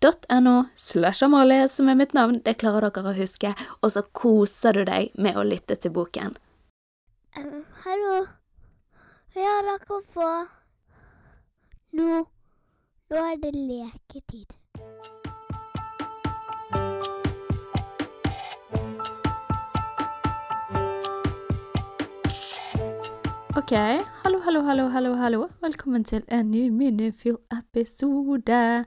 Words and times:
n-e-x-t-o-r-y.no 0.00 0.64
slash 0.76 1.24
Amalie 1.24 1.68
som 1.68 1.88
er 1.88 1.94
mitt 1.94 2.14
navn. 2.14 2.40
Det 2.44 2.58
klarer 2.58 2.90
dere 2.90 3.08
å 3.10 3.16
huske. 3.16 3.54
Og 3.82 3.90
så 3.92 4.02
koser 4.12 4.72
du 4.72 4.84
deg 4.84 5.10
med 5.18 5.36
å 5.36 5.42
lytte 5.42 5.76
til 5.76 5.90
boken. 5.92 6.36
Um, 7.36 7.64
hallo. 7.84 8.26
Ja, 9.34 9.62
dere 9.62 9.78
få. 10.12 10.46
Nå 11.92 12.26
Nå 13.08 13.16
er 13.16 13.36
det 13.40 13.54
leketid. 13.56 14.52
Ok, 23.56 23.72
hallo, 24.22 24.38
hallo, 24.44 24.60
hallo, 24.62 24.88
hallo, 24.92 25.14
hallo. 25.16 25.48
Velkommen 25.64 26.04
til 26.04 26.22
en 26.28 26.50
ny 26.50 26.68
Minifil-episode. 26.68 28.84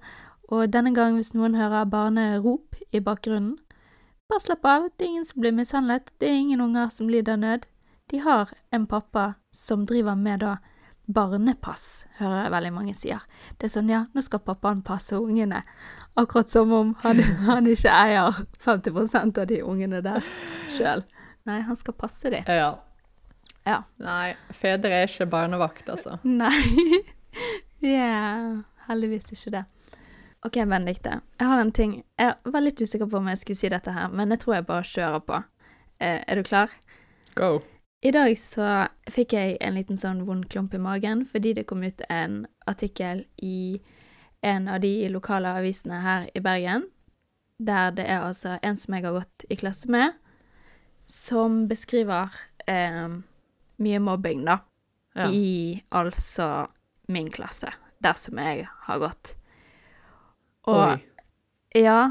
Og 0.52 0.68
denne 0.72 0.92
gang, 0.96 1.16
hvis 1.16 1.34
noen 1.34 1.56
hører 1.56 1.88
barnerop 1.88 2.76
i 2.92 3.00
bakgrunnen, 3.00 3.56
bare 4.32 4.44
slapp 4.44 4.66
av. 4.68 4.90
Det 4.96 5.06
er 5.06 5.14
ingen 5.14 5.28
som 5.28 5.44
blir 5.44 5.56
mishandlet. 5.56 6.12
Det 6.20 6.28
er 6.28 6.40
ingen 6.40 6.62
unger 6.64 6.92
som 6.92 7.10
lider 7.12 7.40
nød. 7.40 7.66
De 8.12 8.20
har 8.20 8.52
en 8.72 8.88
pappa 8.88 9.34
som 9.56 9.86
driver 9.88 10.16
med 10.20 10.44
da 10.44 10.58
barnepass, 11.12 12.06
hører 12.20 12.46
jeg 12.46 12.52
veldig 12.54 12.72
mange 12.76 12.94
sier. 12.96 13.24
Det 13.60 13.68
er 13.68 13.74
sånn, 13.74 13.90
ja, 13.92 14.06
nå 14.14 14.24
skal 14.24 14.44
pappaen 14.44 14.84
passe 14.86 15.18
ungene. 15.18 15.62
Akkurat 16.20 16.52
som 16.52 16.72
om 16.76 16.94
han, 17.04 17.20
han 17.48 17.68
ikke 17.68 17.92
eier 17.92 18.44
50% 18.64 19.42
av 19.42 19.50
de 19.50 19.62
ungene 19.64 20.02
der 20.06 20.24
sjøl. 20.72 21.04
Nei, 21.48 21.60
han 21.66 21.80
skal 21.80 21.98
passe 21.98 22.32
de. 22.32 22.44
Ja. 22.48 22.74
Ja. 23.68 23.82
Nei, 24.02 24.34
fedre 24.58 25.02
er 25.02 25.10
ikke 25.10 25.30
barnevakt, 25.32 25.90
altså. 25.92 26.18
Nei, 26.24 27.04
vi 27.84 27.96
er 27.96 28.62
heldigvis 28.88 29.32
ikke 29.36 29.56
det. 29.60 29.66
OK, 30.46 30.54
Benedicte. 30.66 31.20
Jeg 31.38 31.48
har 31.48 31.62
en 31.62 31.72
ting. 31.72 32.04
Jeg 32.18 32.34
var 32.44 32.64
litt 32.66 32.82
usikker 32.82 33.06
på 33.10 33.20
om 33.20 33.28
jeg 33.30 33.38
skulle 33.42 33.60
si 33.60 33.70
dette 33.70 33.94
her, 33.94 34.10
men 34.10 34.34
jeg 34.34 34.42
tror 34.42 34.56
jeg 34.56 34.66
bare 34.70 34.88
kjører 34.90 35.24
på. 35.28 35.42
Eh, 36.02 36.24
er 36.28 36.36
du 36.40 36.44
klar? 36.48 36.72
Go. 37.38 37.60
I 38.02 38.10
dag 38.12 38.34
så 38.42 38.88
fikk 39.14 39.36
jeg 39.38 39.58
en 39.62 39.76
liten 39.78 40.00
sånn 40.02 40.24
vond 40.26 40.48
klump 40.50 40.74
i 40.74 40.80
magen 40.82 41.22
fordi 41.30 41.52
det 41.54 41.68
kom 41.70 41.84
ut 41.86 42.02
en 42.10 42.48
artikkel 42.66 43.22
i 43.38 43.78
en 44.42 44.66
av 44.68 44.80
de 44.82 45.06
lokale 45.14 45.52
avisene 45.60 46.00
her 46.02 46.26
i 46.34 46.42
Bergen, 46.42 46.88
der 47.62 47.92
det 47.94 48.08
er 48.10 48.24
altså 48.26 48.56
en 48.66 48.80
som 48.82 48.96
jeg 48.98 49.06
har 49.06 49.20
gått 49.20 49.46
i 49.54 49.58
klasse 49.62 49.92
med, 49.94 50.18
som 51.06 51.68
beskriver 51.70 52.34
eh, 52.66 53.14
mye 53.78 54.02
mobbing, 54.02 54.48
da, 54.50 54.58
Ja. 55.14 55.28
i 55.30 55.84
altså 55.92 56.68
min 57.08 57.30
klasse, 57.30 57.70
der 58.02 58.14
som 58.18 58.40
jeg 58.42 58.66
har 58.88 59.00
gått. 59.00 59.36
Og 60.70 60.82
Oi. 60.84 60.98
ja, 61.82 62.02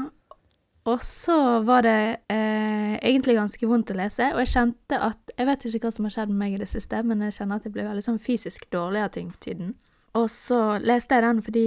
og 0.89 1.03
så 1.05 1.61
var 1.61 1.85
det 1.85 1.99
eh, 2.33 2.95
egentlig 2.97 3.35
ganske 3.37 3.67
vondt 3.69 3.93
å 3.93 3.97
lese, 3.99 4.31
og 4.33 4.41
jeg 4.41 4.53
kjente 4.55 4.97
at 4.97 5.33
Jeg 5.37 5.47
vet 5.47 5.65
ikke 5.65 5.87
hva 5.87 5.91
som 5.95 6.05
har 6.05 6.13
skjedd 6.15 6.31
med 6.33 6.39
meg 6.41 6.55
i 6.55 6.61
det 6.61 6.69
siste, 6.69 7.03
men 7.05 7.21
jeg 7.25 7.37
kjenner 7.37 7.59
at 7.59 7.65
jeg 7.65 7.73
ble 7.75 7.85
veldig 7.87 8.03
sånn 8.05 8.19
fysisk 8.21 8.67
dårlig 8.73 9.01
av 9.05 9.13
ting 9.15 9.29
for 9.31 9.41
tiden. 9.41 9.75
Og 10.17 10.27
så 10.29 10.59
leste 10.83 11.15
jeg 11.15 11.23
den 11.23 11.39
fordi 11.45 11.65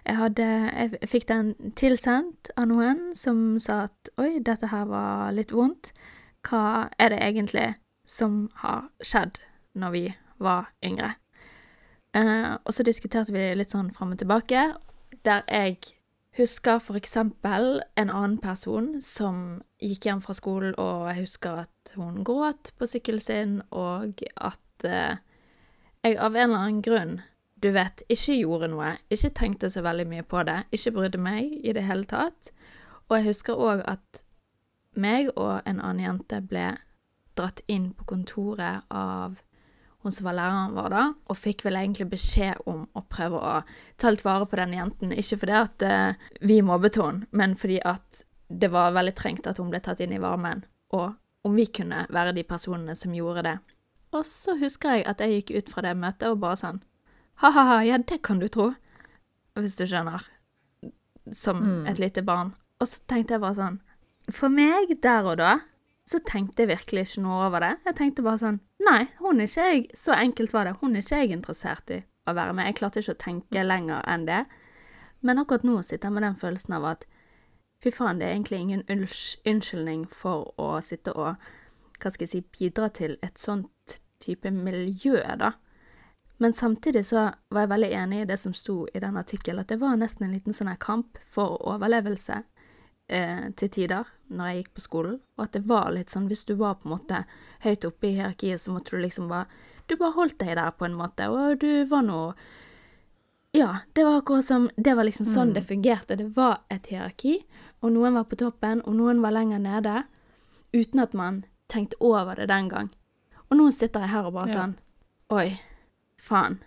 jeg 0.00 0.16
hadde 0.16 0.46
Jeg 0.48 1.08
fikk 1.10 1.26
den 1.28 1.52
tilsendt 1.76 2.50
av 2.56 2.70
noen 2.70 3.10
som 3.14 3.60
sa 3.60 3.84
at 3.86 4.10
oi, 4.18 4.40
dette 4.40 4.70
her 4.72 4.88
var 4.88 5.30
litt 5.36 5.52
vondt. 5.52 5.92
Hva 6.48 6.88
er 6.98 7.12
det 7.12 7.20
egentlig 7.20 7.66
som 8.08 8.48
har 8.62 8.88
skjedd 9.04 9.38
når 9.76 9.92
vi 9.92 10.04
var 10.40 10.72
yngre? 10.82 11.14
Eh, 12.16 12.56
og 12.64 12.72
så 12.74 12.82
diskuterte 12.82 13.36
vi 13.36 13.52
litt 13.54 13.70
sånn 13.70 13.92
fram 13.94 14.16
og 14.16 14.22
tilbake, 14.24 14.70
der 15.22 15.44
jeg 15.46 15.78
husker 16.36 16.78
eksempel 16.96 17.80
en 17.98 18.10
annen 18.10 18.38
person 18.38 19.00
som 19.02 19.62
gikk 19.82 20.06
hjem 20.06 20.22
fra 20.24 20.36
skolen, 20.36 20.76
og 20.78 21.08
jeg 21.10 21.24
husker 21.24 21.64
at 21.64 21.94
hun 21.96 22.22
gråt 22.24 22.72
på 22.78 22.86
sykkelen 22.86 23.24
sin, 23.24 23.58
og 23.70 24.22
at 24.36 24.86
eh, 24.86 25.18
jeg 26.04 26.16
av 26.18 26.36
en 26.36 26.50
eller 26.50 26.62
annen 26.64 26.82
grunn, 26.84 27.18
du 27.60 27.70
vet, 27.74 28.02
ikke 28.08 28.38
gjorde 28.38 28.70
noe, 28.72 28.94
ikke 29.12 29.34
tenkte 29.36 29.68
så 29.70 29.82
veldig 29.84 30.06
mye 30.08 30.24
på 30.24 30.42
det, 30.48 30.62
ikke 30.72 30.94
brydde 30.96 31.20
meg 31.20 31.58
i 31.60 31.74
det 31.76 31.84
hele 31.84 32.08
tatt. 32.08 32.52
Og 33.10 33.18
jeg 33.18 33.26
husker 33.26 33.58
òg 33.60 33.82
at 33.90 34.22
meg 34.96 35.28
og 35.34 35.60
en 35.68 35.82
annen 35.82 36.04
jente 36.04 36.40
ble 36.40 36.70
dratt 37.36 37.60
inn 37.68 37.90
på 37.96 38.06
kontoret 38.14 38.86
av 38.88 39.36
hun 40.02 40.12
som 40.12 40.24
var 40.24 40.36
læreren 40.38 40.74
vår 40.76 40.88
da, 40.94 41.02
og 41.28 41.36
fikk 41.36 41.64
vel 41.66 41.76
egentlig 41.76 42.08
beskjed 42.10 42.62
om 42.70 42.86
å 42.96 43.02
prøve 43.12 43.36
å 43.36 43.54
ta 44.00 44.10
litt 44.10 44.24
vare 44.24 44.46
på 44.48 44.56
den 44.56 44.72
jenten. 44.72 45.12
Ikke 45.12 45.36
fordi 45.42 45.56
at 45.58 45.82
uh, 45.84 46.14
vi 46.40 46.60
mobbet 46.64 46.96
henne, 46.96 47.26
men 47.36 47.54
fordi 47.58 47.80
at 47.84 48.22
det 48.48 48.70
var 48.72 48.94
veldig 48.96 49.14
trengt 49.14 49.46
at 49.46 49.60
hun 49.60 49.68
ble 49.70 49.80
tatt 49.84 50.00
inn 50.00 50.12
i 50.16 50.22
varmen, 50.22 50.64
og 50.96 51.12
om 51.44 51.54
vi 51.56 51.66
kunne 51.66 52.06
være 52.12 52.32
de 52.36 52.42
personene 52.44 52.96
som 52.96 53.12
gjorde 53.14 53.44
det. 53.46 53.58
Og 54.12 54.24
så 54.26 54.56
husker 54.58 54.96
jeg 54.98 55.06
at 55.06 55.20
jeg 55.22 55.36
gikk 55.44 55.52
ut 55.58 55.68
fra 55.70 55.84
det 55.86 55.94
møtet 55.96 56.28
og 56.32 56.40
bare 56.42 56.58
sånn 56.58 56.80
Ha-ha-ha, 57.40 57.78
ja, 57.86 57.96
det 57.96 58.18
kan 58.26 58.40
du 58.42 58.48
tro. 58.52 58.66
Hvis 59.56 59.78
du 59.78 59.86
skjønner. 59.88 60.26
Som 61.32 61.62
Mm. 61.62 61.86
et 61.88 61.98
lite 61.98 62.22
barn. 62.22 62.54
Og 62.80 62.88
så 62.88 63.00
tenkte 63.08 63.34
jeg 63.34 63.40
bare 63.40 63.54
sånn 63.54 63.78
For 64.32 64.48
meg 64.52 64.92
der 65.00 65.24
og 65.24 65.38
da 65.38 65.60
så 66.10 66.18
tenkte 66.26 66.64
jeg 66.64 66.72
virkelig 66.72 67.04
ikke 67.06 67.22
noe 67.22 67.44
over 67.46 67.62
det. 67.62 67.74
Jeg 67.86 67.96
tenkte 67.98 68.24
bare 68.26 68.40
sånn 68.42 68.58
Nei, 68.82 69.04
hun 69.20 69.38
er 69.38 69.46
ikke 69.46 69.66
jeg 69.68 69.84
Så 69.94 70.16
enkelt 70.16 70.54
var 70.54 70.66
det. 70.66 70.78
Hun 70.80 70.96
er 70.96 71.04
ikke 71.04 71.20
jeg 71.22 71.36
interessert 71.36 71.92
i 71.94 72.00
å 72.26 72.34
være 72.34 72.56
med. 72.56 72.66
Jeg 72.66 72.78
klarte 72.80 73.02
ikke 73.02 73.14
å 73.14 73.22
tenke 73.26 73.64
lenger 73.64 74.02
enn 74.10 74.26
det. 74.26 74.42
Men 75.20 75.40
akkurat 75.42 75.66
nå 75.68 75.78
sitter 75.84 76.08
jeg 76.08 76.16
med 76.16 76.26
den 76.26 76.38
følelsen 76.40 76.76
av 76.80 76.88
at 76.94 77.06
fy 77.84 77.92
faen, 77.94 78.20
det 78.20 78.26
er 78.26 78.34
egentlig 78.34 78.60
ingen 78.60 78.84
unnskyldning 78.92 80.04
for 80.08 80.50
å 80.60 80.72
sitte 80.84 81.14
og 81.16 81.40
hva 82.00 82.12
skal 82.12 82.24
jeg 82.24 82.32
si, 82.32 82.40
bidra 82.56 82.88
til 82.96 83.16
et 83.24 83.40
sånt 83.40 83.98
type 84.20 84.50
miljø, 84.52 85.20
da. 85.40 85.52
Men 86.40 86.54
samtidig 86.56 87.02
så 87.04 87.26
var 87.52 87.66
jeg 87.66 87.72
veldig 87.74 87.90
enig 87.92 88.22
i 88.22 88.28
det 88.30 88.38
som 88.40 88.54
sto 88.56 88.86
i 88.88 89.00
den 89.02 89.18
artikkelen, 89.20 89.60
at 89.60 89.68
det 89.68 89.80
var 89.82 89.98
nesten 90.00 90.24
en 90.26 90.32
liten 90.32 90.56
sånn 90.56 90.70
her 90.72 90.80
kamp 90.80 91.20
for 91.28 91.60
overlevelse 91.68 92.40
eh, 93.10 93.48
til 93.58 93.68
tider 93.74 94.08
når 94.30 94.46
jeg 94.52 94.60
gikk 94.62 94.72
på 94.78 94.84
skolen, 94.84 95.18
og 95.36 95.44
at 95.44 95.52
det 95.56 95.64
var 95.68 95.90
litt 95.94 96.12
sånn 96.14 96.28
hvis 96.30 96.44
du 96.46 96.54
var 96.60 96.76
på 96.78 96.86
en 96.88 96.94
måte 96.94 97.24
høyt 97.64 97.84
oppe 97.88 98.06
i 98.08 98.14
hierarkiet, 98.16 98.62
så 98.62 98.70
måtte 98.74 98.94
du 98.94 99.02
liksom 99.02 99.28
bare 99.28 99.46
Du 99.90 99.96
bare 99.98 100.14
holdt 100.14 100.38
deg 100.38 100.54
der 100.54 100.70
på 100.70 100.84
en 100.86 100.94
måte, 100.94 101.26
og 101.28 101.58
du 101.58 101.84
var 101.90 102.02
noe 102.06 102.34
Ja, 103.52 103.80
det 103.92 104.04
var 104.06 104.20
akkurat 104.20 104.46
som 104.46 104.68
Det 104.76 104.94
var 104.94 105.04
liksom 105.04 105.26
sånn 105.26 105.52
det 105.56 105.64
fungerte. 105.66 106.16
Det 106.16 106.28
var 106.36 106.60
et 106.70 106.86
hierarki, 106.86 107.40
og 107.82 107.92
noen 107.92 108.14
var 108.14 108.24
på 108.30 108.36
toppen, 108.38 108.82
og 108.86 108.94
noen 108.94 109.20
var 109.20 109.34
lenger 109.34 109.58
nede, 109.58 110.04
uten 110.72 111.00
at 111.02 111.12
man 111.14 111.42
tenkte 111.68 111.96
over 112.00 112.36
det 112.36 112.46
den 112.48 112.68
gang. 112.68 112.90
Og 113.50 113.58
nå 113.58 113.70
sitter 113.74 114.00
jeg 114.06 114.10
her 114.14 114.26
og 114.30 114.34
bare 114.38 114.48
Ja. 114.48 114.54
sånn 114.60 114.76
Oi, 115.30 115.60
faen. 116.18 116.60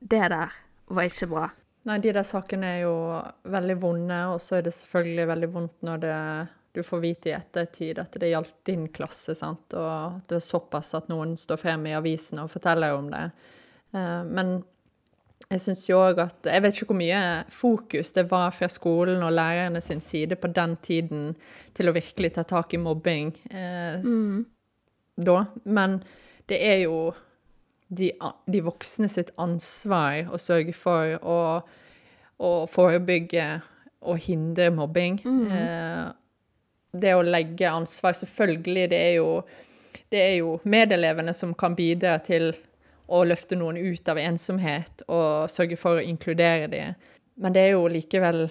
Det 0.00 0.28
der 0.30 0.50
var 0.88 1.02
ikke 1.04 1.28
bra. 1.28 1.50
Nei, 1.88 1.96
de 2.04 2.12
der 2.12 2.26
sakene 2.28 2.74
er 2.74 2.80
jo 2.82 2.96
veldig 3.48 3.76
vonde, 3.80 4.16
og 4.34 4.40
så 4.44 4.58
er 4.58 4.66
det 4.66 4.74
selvfølgelig 4.76 5.28
veldig 5.30 5.48
vondt 5.54 5.86
når 5.88 6.02
det, 6.02 6.16
du 6.76 6.82
får 6.84 7.00
vite 7.02 7.30
i 7.30 7.36
ettertid 7.36 7.98
at 8.02 8.18
det 8.20 8.28
gjaldt 8.30 8.58
din 8.68 8.84
klasse, 8.92 9.34
sant, 9.38 9.72
og 9.74 9.88
at 9.88 10.26
det 10.28 10.36
er 10.38 10.44
såpass 10.44 10.92
at 10.98 11.08
noen 11.10 11.32
står 11.40 11.60
frem 11.62 11.88
i 11.88 11.96
avisen 11.96 12.42
og 12.42 12.52
forteller 12.52 12.98
om 12.98 13.08
det. 13.12 13.24
Eh, 13.96 14.20
men 14.28 14.58
jeg 15.50 15.62
syns 15.64 15.82
jo 15.88 15.96
òg 15.98 16.20
at 16.22 16.46
Jeg 16.46 16.62
vet 16.62 16.76
ikke 16.76 16.92
hvor 16.92 16.98
mye 17.00 17.20
fokus 17.50 18.12
det 18.14 18.26
var 18.30 18.52
fra 18.54 18.68
skolen 18.70 19.24
og 19.26 19.32
lærerne 19.34 19.80
sin 19.82 20.02
side 20.04 20.36
på 20.38 20.50
den 20.54 20.76
tiden 20.84 21.32
til 21.74 21.90
å 21.90 21.96
virkelig 21.96 22.34
ta 22.36 22.44
tak 22.46 22.76
i 22.76 22.80
mobbing 22.82 23.32
eh, 23.50 24.04
mm. 24.04 24.44
da, 25.26 25.40
men 25.64 25.98
det 26.50 26.60
er 26.66 26.78
jo 26.84 27.10
de, 27.90 28.12
de 28.46 28.62
voksne 28.62 29.10
sitt 29.10 29.32
ansvar 29.40 30.30
å 30.30 30.38
sørge 30.38 30.74
for 30.78 31.16
å, 31.26 31.38
å 32.38 32.50
forebygge 32.70 33.48
og 34.00 34.22
hindre 34.24 34.70
mobbing. 34.72 35.18
Eh, 35.26 36.06
det 36.90 37.14
å 37.14 37.26
legge 37.26 37.70
ansvar 37.70 38.16
Selvfølgelig, 38.18 38.88
det 38.90 39.02
er 39.10 39.12
jo 39.20 39.28
det 40.10 40.18
er 40.18 40.34
jo 40.40 40.56
medelevene 40.66 41.34
som 41.34 41.52
kan 41.54 41.76
bidra 41.78 42.16
til 42.22 42.50
å 43.10 43.22
løfte 43.26 43.58
noen 43.58 43.78
ut 43.78 44.08
av 44.10 44.18
ensomhet 44.18 45.04
og 45.06 45.50
sørge 45.50 45.78
for 45.78 45.98
å 45.98 46.02
inkludere 46.02 46.66
dem. 46.70 46.98
Men 47.38 47.54
det 47.54 47.62
er 47.62 47.72
jo 47.76 47.86
likevel 47.90 48.48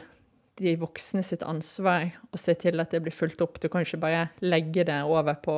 de 0.59 0.75
voksne 0.79 1.23
sitt 1.23 1.43
ansvar 1.47 2.09
å 2.31 2.39
se 2.39 2.55
til 2.59 2.79
at 2.83 2.91
det 2.91 3.01
blir 3.03 3.15
fulgt 3.15 3.43
opp. 3.43 3.59
Du 3.59 3.69
kan 3.71 3.83
ikke 3.83 4.01
bare 4.01 4.27
legge 4.43 4.83
det 4.87 4.99
over 5.07 5.39
på, 5.39 5.55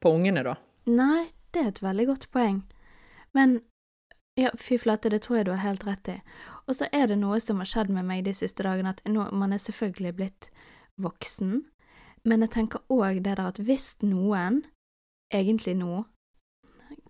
på 0.00 0.12
ungene, 0.16 0.44
da. 0.44 0.56
Nei, 0.92 1.28
det 1.52 1.62
er 1.62 1.70
et 1.72 1.84
veldig 1.84 2.08
godt 2.12 2.28
poeng. 2.34 2.60
Men 3.34 3.60
ja, 4.38 4.50
fy 4.58 4.78
flate, 4.78 5.10
det 5.10 5.22
tror 5.24 5.38
jeg 5.38 5.46
du 5.46 5.52
har 5.54 5.62
helt 5.62 5.84
rett 5.86 6.10
i. 6.10 6.16
Og 6.66 6.78
så 6.78 6.88
er 6.92 7.06
det 7.10 7.20
noe 7.20 7.38
som 7.42 7.60
har 7.62 7.70
skjedd 7.70 7.92
med 7.94 8.06
meg 8.08 8.24
de 8.26 8.34
siste 8.34 8.66
dagene, 8.66 8.94
at 8.94 9.02
nå, 9.06 9.28
man 9.30 9.54
er 9.54 9.62
selvfølgelig 9.62 10.14
blitt 10.18 10.48
voksen, 11.02 11.62
men 12.24 12.44
jeg 12.44 12.54
tenker 12.54 12.82
òg 12.92 13.20
det 13.22 13.36
der 13.36 13.50
at 13.50 13.60
hvis 13.60 13.94
noen, 14.02 14.64
egentlig 15.34 15.76
nå 15.78 16.04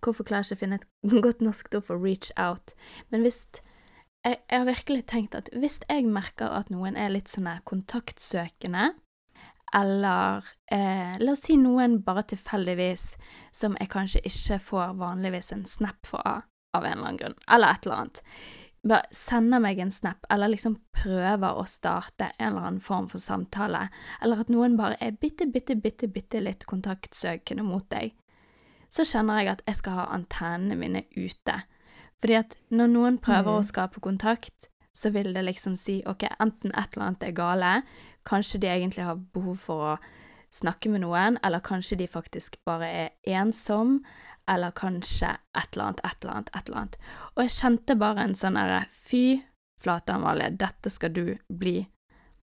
Hvorfor 0.03 0.25
klarer 0.27 0.43
jeg 0.43 0.53
ikke 0.53 0.57
å 0.57 0.61
finne 0.61 0.77
et 0.77 1.21
godt 1.25 1.39
norsk 1.41 1.69
ord 1.77 1.85
for 1.87 2.01
reach 2.01 2.27
out? 2.37 2.75
Men 3.09 3.23
hvis 3.25 3.39
jeg, 4.25 4.37
jeg 4.37 4.59
har 4.59 4.67
virkelig 4.67 5.05
tenkt 5.09 5.37
at 5.37 5.49
hvis 5.55 5.79
jeg 5.87 6.05
merker 6.11 6.51
at 6.53 6.69
noen 6.73 6.97
er 6.99 7.13
litt 7.13 7.31
sånn 7.31 7.47
kontaktsøkende, 7.65 8.91
eller 9.73 10.45
eh, 10.71 11.15
la 11.19 11.31
oss 11.31 11.45
si 11.47 11.57
noen 11.57 11.99
bare 12.05 12.25
tilfeldigvis 12.29 13.15
som 13.55 13.77
jeg 13.79 13.91
kanskje 13.91 14.21
ikke 14.27 14.59
får 14.61 14.93
vanligvis 14.99 15.51
en 15.55 15.65
snap 15.69 16.05
fra 16.07 16.41
av 16.75 16.85
en 16.85 16.91
eller 16.91 17.07
annen 17.07 17.17
grunn, 17.17 17.37
eller 17.51 17.71
et 17.71 17.85
eller 17.85 18.01
annet. 18.03 18.21
Bare 18.85 19.15
sender 19.15 19.61
meg 19.63 19.79
en 19.81 19.91
snap, 19.91 20.27
eller 20.29 20.51
liksom 20.51 20.75
prøver 20.93 21.57
å 21.57 21.63
starte 21.65 22.29
en 22.37 22.51
eller 22.51 22.67
annen 22.67 22.83
form 22.83 23.07
for 23.09 23.23
samtale, 23.23 23.87
eller 24.21 24.43
at 24.43 24.51
noen 24.53 24.75
bare 24.77 24.99
er 25.01 25.15
bitte, 25.17 25.47
bitte, 25.49 25.77
bitte, 25.79 26.11
bitte 26.11 26.43
litt 26.43 26.67
kontaktsøkende 26.69 27.65
mot 27.65 27.87
deg, 27.89 28.13
så 28.91 29.07
kjenner 29.07 29.41
jeg 29.41 29.55
at 29.55 29.63
jeg 29.65 29.79
skal 29.79 29.97
ha 29.97 30.05
antennene 30.13 30.77
mine 30.77 31.03
ute. 31.15 31.57
Fordi 32.21 32.37
at 32.37 32.53
når 32.69 32.91
noen 32.91 33.17
prøver 33.23 33.57
å 33.57 33.65
skape 33.65 34.03
kontakt, 34.03 34.69
så 34.95 35.09
vil 35.11 35.33
det 35.35 35.43
liksom 35.43 35.75
si 35.79 35.99
ok, 36.07 36.27
enten 36.39 36.71
et 36.71 36.93
eller 36.93 37.09
annet 37.09 37.25
er 37.27 37.35
gale, 37.35 37.71
kanskje 38.25 38.61
de 38.63 38.69
egentlig 38.71 39.05
har 39.05 39.21
behov 39.33 39.57
for 39.67 39.87
å 39.93 39.95
snakke 40.53 40.89
med 40.89 41.03
noen, 41.03 41.39
eller 41.43 41.63
kanskje 41.65 41.99
de 41.99 42.07
faktisk 42.07 42.57
bare 42.65 42.87
er 42.87 43.09
ensom, 43.41 43.99
eller 44.47 44.71
kanskje 44.77 45.33
et 45.57 45.73
eller 45.73 45.89
annet, 45.89 46.05
et 46.05 46.23
eller 46.23 46.33
annet, 46.33 46.49
et 46.53 46.69
eller 46.69 46.79
annet. 46.81 46.97
Og 47.33 47.43
jeg 47.43 47.55
kjente 47.57 47.97
bare 47.99 48.25
en 48.25 48.37
sånn 48.37 48.59
derre 48.59 48.83
fy 48.93 49.25
flate, 49.81 50.15
Amalie, 50.15 50.53
dette 50.55 50.91
skal 50.93 51.13
du 51.13 51.25
bli 51.49 51.79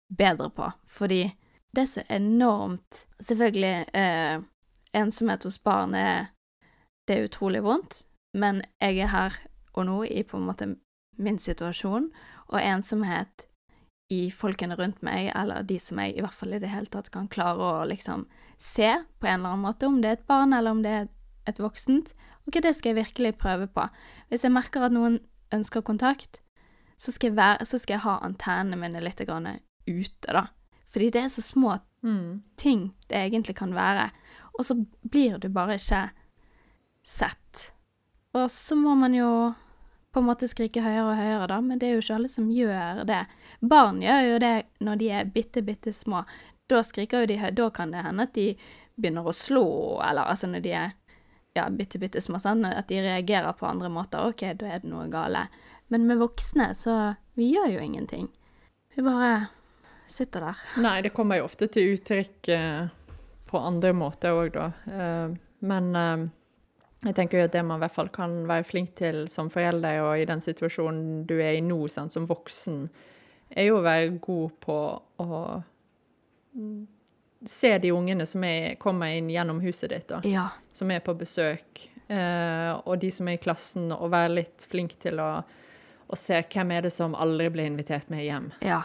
bedre 0.09 0.51
på, 0.55 0.69
fordi 0.87 1.25
det 1.75 1.83
er 1.83 1.91
så 1.91 2.03
enormt 2.09 3.03
Selvfølgelig, 3.21 3.87
eh, 3.93 4.41
ensomhet 4.97 5.43
hos 5.45 5.59
barn 5.59 5.95
er 5.95 6.27
Det 7.09 7.17
er 7.17 7.27
utrolig 7.27 7.63
vondt, 7.63 8.05
men 8.35 8.63
jeg 8.81 8.99
er 8.99 9.13
her 9.13 9.35
og 9.75 9.85
nå 9.87 10.03
i 10.05 10.23
på 10.23 10.37
en 10.37 10.47
måte 10.47 10.67
min 11.19 11.39
situasjon, 11.39 12.09
og 12.49 12.63
ensomhet 12.63 13.47
i 14.13 14.29
folkene 14.31 14.77
rundt 14.79 15.03
meg, 15.07 15.33
eller 15.35 15.67
de 15.67 15.79
som 15.83 15.99
jeg 15.99 16.15
i 16.15 16.23
hvert 16.23 16.37
fall 16.37 16.55
i 16.55 16.61
det 16.63 16.71
hele 16.71 16.91
tatt 16.91 17.11
kan 17.15 17.27
klare 17.31 17.59
å 17.59 17.87
liksom 17.91 18.27
se 18.57 18.93
på 19.19 19.27
en 19.27 19.41
eller 19.41 19.57
annen 19.57 19.65
måte, 19.67 19.89
om 19.89 19.99
det 20.03 20.11
er 20.11 20.19
et 20.21 20.29
barn 20.31 20.55
eller 20.55 20.77
om 20.77 20.83
det 20.85 20.93
er 20.95 21.09
et 21.51 21.61
voksent. 21.63 22.15
Ok, 22.47 22.61
det 22.63 22.77
skal 22.77 22.93
jeg 22.93 23.01
virkelig 23.01 23.35
prøve 23.43 23.67
på. 23.67 23.89
Hvis 24.31 24.47
jeg 24.47 24.55
merker 24.55 24.87
at 24.87 24.95
noen 24.95 25.19
ønsker 25.55 25.83
kontakt, 25.87 26.39
så 26.97 27.13
skal 27.13 27.33
jeg, 27.33 27.37
være, 27.37 27.67
så 27.67 27.81
skal 27.83 27.99
jeg 27.99 28.05
ha 28.07 28.21
antennene 28.25 28.79
mine 28.81 29.03
litt 29.03 29.21
grann 29.27 29.51
ute, 29.87 30.31
da. 30.31 30.47
Fordi 30.87 31.11
det 31.13 31.25
er 31.25 31.33
så 31.35 31.43
små 31.43 31.75
ting 32.57 32.93
det 33.11 33.19
egentlig 33.19 33.57
kan 33.59 33.73
være, 33.75 34.11
og 34.55 34.65
så 34.65 34.77
blir 35.11 35.41
du 35.43 35.49
bare 35.51 35.75
ikke 35.81 36.05
sett. 37.03 37.73
Og 38.37 38.47
så 38.53 38.77
må 38.79 38.95
man 38.95 39.15
jo 39.17 39.31
på 40.17 40.23
en 40.23 40.31
måte 40.31 40.49
skrike 40.49 40.81
høyere 40.81 41.11
og 41.11 41.19
høyere, 41.19 41.47
da, 41.51 41.57
men 41.61 41.77
det 41.77 41.91
er 41.91 41.99
jo 41.99 42.01
ikke 42.01 42.15
alle 42.17 42.29
som 42.33 42.47
gjør 42.49 43.03
det. 43.05 43.19
Barn 43.61 43.99
gjør 44.01 44.23
jo 44.25 44.39
det 44.41 44.53
når 44.81 45.01
de 45.03 45.09
er 45.13 45.27
bitte, 45.35 45.61
bitte 45.61 45.93
små. 45.93 46.23
Da 46.73 46.79
skriker 46.89 47.21
jo 47.21 47.29
de 47.29 47.37
høyt, 47.43 47.57
da 47.59 47.67
kan 47.77 47.93
det 47.93 48.05
hende 48.07 48.25
at 48.25 48.33
de 48.33 48.47
begynner 48.97 49.29
å 49.29 49.35
slå, 49.37 49.67
eller 50.01 50.25
altså 50.33 50.49
når 50.49 50.65
de 50.65 50.73
er 50.73 50.95
ja, 51.53 51.67
bitte, 51.69 52.01
bitte 52.01 52.23
små, 52.25 52.41
sånn, 52.41 52.65
at 52.65 52.89
de 52.89 53.03
reagerer 53.05 53.53
på 53.61 53.69
andre 53.69 53.91
måter. 53.93 54.25
Ok, 54.25 54.47
da 54.57 54.71
er 54.73 54.81
det 54.81 54.89
noe 54.89 55.05
gale. 55.13 55.45
Men 55.93 56.09
med 56.09 56.23
voksne, 56.25 56.71
så 56.73 56.97
vi 57.37 57.51
gjør 57.53 57.75
jo 57.75 57.85
ingenting. 57.85 58.33
Vi 58.97 59.05
bare 59.05 59.51
sitter 60.09 60.49
der. 60.49 60.65
Nei, 60.81 60.97
det 61.05 61.13
kommer 61.13 61.43
jo 61.43 61.51
ofte 61.51 61.69
til 61.77 61.93
uttrykk 61.99 62.55
eh, 62.57 62.89
på 63.53 63.61
andre 63.61 63.93
måter 63.93 64.33
òg, 64.33 64.57
da. 64.57 64.71
Eh, 64.89 65.37
men 65.69 65.93
eh, 65.93 66.27
jeg 67.05 67.15
tenker 67.17 67.39
jo 67.39 67.47
at 67.47 67.53
det 67.53 67.63
man 67.67 67.77
i 67.79 67.85
hvert 67.85 67.95
fall 67.95 68.09
kan 68.13 68.35
være 68.49 68.65
flink 68.65 68.95
til 68.97 69.27
som 69.29 69.51
forelder, 69.53 70.01
og 70.05 70.21
i 70.21 70.29
den 70.29 70.41
situasjonen 70.41 71.25
du 71.29 71.37
er 71.37 71.59
i 71.59 71.65
nå, 71.65 71.83
sant, 71.93 72.15
som 72.15 72.29
voksen, 72.29 72.87
er 73.53 73.69
jo 73.69 73.79
å 73.79 73.85
være 73.85 74.15
god 74.23 74.55
på 74.65 74.79
å 75.23 75.41
mm, 76.57 76.87
se 77.47 77.75
de 77.83 77.93
ungene 77.93 78.27
som 78.27 78.45
er, 78.49 78.79
kommer 78.81 79.13
inn 79.13 79.29
gjennom 79.31 79.61
huset 79.63 79.93
ditt, 79.93 80.09
da. 80.09 80.23
Ja. 80.27 80.49
som 80.73 80.91
er 80.91 81.05
på 81.05 81.15
besøk, 81.19 81.85
eh, 82.09 82.73
og 82.81 82.99
de 83.05 83.13
som 83.13 83.29
er 83.29 83.37
i 83.37 83.43
klassen, 83.45 83.91
og 83.93 84.11
være 84.15 84.39
litt 84.41 84.67
flink 84.71 84.97
til 85.03 85.21
å, 85.23 85.31
å 86.07 86.19
se 86.19 86.41
hvem 86.43 86.73
er 86.79 86.89
det 86.89 86.95
som 86.97 87.15
aldri 87.15 87.51
blir 87.53 87.69
invitert 87.69 88.09
med 88.13 88.25
hjem. 88.25 88.49
Ja. 88.65 88.81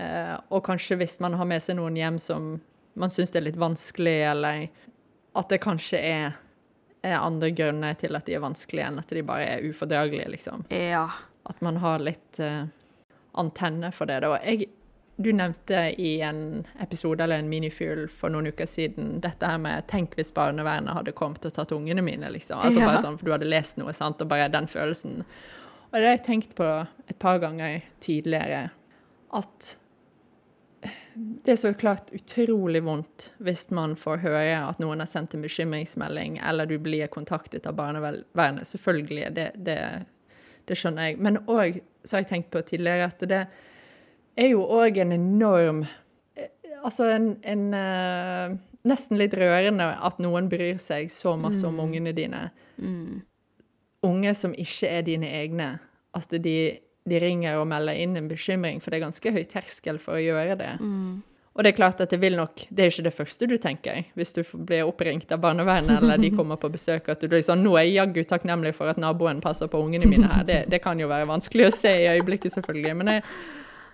Eh, 0.00 0.36
og 0.48 0.64
kanskje 0.64 0.96
hvis 1.02 1.18
man 1.20 1.36
har 1.36 1.48
med 1.48 1.60
seg 1.60 1.76
noen 1.76 1.98
hjem 2.00 2.16
som 2.22 2.54
man 2.96 3.12
syns 3.12 3.34
er 3.36 3.44
litt 3.44 3.60
vanskelig, 3.60 4.16
eller 4.32 4.64
at 5.36 5.52
det 5.52 5.60
kanskje 5.64 6.00
er 6.00 6.40
andre 7.10 7.50
grunner 7.50 7.94
til 7.98 8.14
at 8.16 8.26
de 8.26 8.34
er 8.34 8.40
vanskelige, 8.44 8.86
enn 8.86 8.98
at 9.02 9.08
de 9.10 9.22
bare 9.26 9.48
er 9.56 9.64
ufordragelige, 9.70 10.28
liksom. 10.30 10.64
Ja. 10.70 11.08
At 11.48 11.60
man 11.60 11.76
har 11.82 11.98
litt 11.98 12.38
uh, 12.40 12.66
antenne 13.34 13.90
for 13.92 14.06
det. 14.06 14.20
Da. 14.22 14.36
Jeg, 14.44 14.68
du 15.22 15.32
nevnte 15.32 15.94
i 16.00 16.20
en 16.24 16.64
episode 16.80 17.22
eller 17.24 17.42
en 17.42 17.50
minifugl 17.50 18.06
for 18.10 18.32
noen 18.32 18.46
uker 18.52 18.66
siden 18.66 19.20
dette 19.20 19.46
her 19.46 19.58
med 19.58 19.86
'tenk 19.90 20.14
hvis 20.16 20.32
barnevernet 20.34 20.94
hadde 20.94 21.12
kommet 21.12 21.44
og 21.46 21.52
tatt 21.52 21.72
ungene 21.72 22.02
mine', 22.02 22.30
liksom. 22.32 22.58
Altså 22.58 22.80
Ja. 22.80 22.86
bare 22.86 23.02
sånn, 23.02 23.18
For 23.18 23.26
du 23.26 23.32
hadde 23.32 23.50
lest 23.50 23.76
noe, 23.76 23.92
sant, 23.92 24.22
og 24.22 24.28
bare 24.28 24.48
den 24.48 24.66
følelsen. 24.66 25.24
Og 25.92 25.98
det 25.98 26.06
har 26.06 26.16
jeg 26.16 26.24
tenkt 26.26 26.54
på 26.54 26.86
et 27.08 27.18
par 27.18 27.38
ganger 27.38 27.82
tidligere, 28.00 28.70
at 29.34 29.76
det 31.14 31.52
er 31.52 31.58
så 31.60 31.72
klart 31.76 32.12
utrolig 32.14 32.82
vondt 32.84 33.32
hvis 33.44 33.66
man 33.74 33.96
får 33.98 34.22
høre 34.24 34.60
at 34.64 34.80
noen 34.82 35.02
har 35.02 35.10
sendt 35.10 35.34
en 35.36 35.44
bekymringsmelding, 35.44 36.38
eller 36.40 36.68
du 36.68 36.78
blir 36.82 37.10
kontaktet 37.12 37.66
av 37.68 37.76
barnevernet. 37.78 38.68
Selvfølgelig, 38.68 39.28
det, 39.36 39.48
det, 39.56 39.78
det 40.68 40.78
skjønner 40.78 41.10
jeg. 41.10 41.18
Men 41.22 41.42
òg, 41.44 41.82
så 42.04 42.16
har 42.16 42.24
jeg 42.24 42.30
tenkt 42.32 42.52
på 42.54 42.64
tidligere, 42.66 43.10
at 43.10 43.26
det 43.28 43.42
er 44.40 44.52
jo 44.54 44.64
òg 44.64 45.02
en 45.02 45.18
enorm 45.18 45.84
Altså 46.82 47.04
en, 47.14 47.26
en 47.46 47.60
eh, 47.78 48.54
Nesten 48.90 49.14
litt 49.20 49.34
rørende 49.38 49.84
at 50.02 50.16
noen 50.18 50.48
bryr 50.50 50.80
seg 50.82 51.12
så 51.14 51.36
masse 51.38 51.62
om 51.68 51.76
ungene 51.78 52.10
dine. 52.16 52.40
Unge 54.02 54.32
som 54.34 54.56
ikke 54.58 54.90
er 54.90 55.04
dine 55.06 55.28
egne. 55.38 55.68
At 56.18 56.34
de, 56.34 56.56
de 57.08 57.18
ringer 57.18 57.58
og 57.58 57.66
melder 57.70 57.98
inn 57.98 58.16
en 58.16 58.30
bekymring, 58.30 58.80
for 58.82 58.92
det 58.92 59.00
er 59.00 59.06
ganske 59.06 59.34
høy 59.34 59.44
terskel 59.50 59.98
for 60.02 60.18
å 60.18 60.22
gjøre 60.22 60.56
det. 60.60 60.72
Og 61.52 61.64
det 61.64 61.72
er 61.72 61.76
klart 61.76 62.00
at 62.00 62.08
det 62.08 62.16
vil 62.22 62.36
nok 62.38 62.62
Det 62.70 62.80
er 62.80 62.88
ikke 62.88 63.04
det 63.04 63.12
første 63.12 63.46
du 63.48 63.58
tenker 63.60 64.06
hvis 64.16 64.30
du 64.32 64.40
blir 64.54 64.86
oppringt 64.88 65.32
av 65.34 65.42
barnevernet 65.42 65.98
eller 65.98 66.20
de 66.20 66.30
kommer 66.38 66.56
på 66.56 66.70
besøk, 66.72 67.10
at 67.12 67.20
du 67.20 67.28
blir 67.28 67.42
sånn 67.44 67.60
Nå 67.64 67.74
er 67.76 67.88
jeg 67.88 67.98
jaggu 67.98 68.22
takknemlig 68.28 68.72
for 68.78 68.88
at 68.88 69.00
naboen 69.00 69.42
passer 69.44 69.68
på 69.68 69.82
ungene 69.82 70.08
mine 70.08 70.30
her. 70.32 70.46
Det, 70.48 70.62
det 70.72 70.80
kan 70.84 71.00
jo 71.00 71.10
være 71.10 71.28
vanskelig 71.28 71.68
å 71.68 71.74
se 71.76 71.92
i 72.04 72.08
øyeblikket, 72.14 72.54
selvfølgelig. 72.56 72.94
Men 72.96 73.12
jeg 73.16 73.26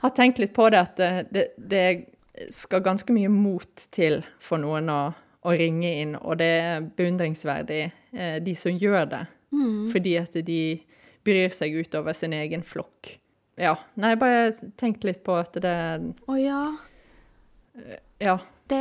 har 0.04 0.14
tenkt 0.14 0.38
litt 0.38 0.54
på 0.54 0.68
det 0.70 0.84
at 0.84 1.00
det, 1.00 1.10
det, 1.34 1.46
det 1.58 2.52
skal 2.54 2.84
ganske 2.84 3.12
mye 3.12 3.30
mot 3.32 3.88
til 3.90 4.20
for 4.38 4.62
noen 4.62 4.92
å, 4.92 5.00
å 5.42 5.56
ringe 5.58 5.90
inn, 6.02 6.14
og 6.20 6.38
det 6.38 6.52
er 6.60 6.86
beundringsverdig, 7.00 7.82
eh, 8.14 8.38
de 8.44 8.54
som 8.54 8.70
gjør 8.70 9.10
det. 9.16 9.24
Fordi 9.92 10.14
at 10.20 10.36
de 10.46 10.60
bryr 11.28 11.54
seg 11.54 11.76
utover 11.76 12.16
sin 12.16 12.34
egen 12.36 12.64
flokk. 12.64 13.18
Ja. 13.58 13.74
Nei, 13.98 14.14
bare 14.16 14.52
tenk 14.78 15.02
litt 15.04 15.24
på 15.26 15.34
at 15.38 15.56
det 15.60 15.78
Å 16.30 16.38
ja. 16.38 16.62
Ja. 18.22 18.38
Det 18.68 18.76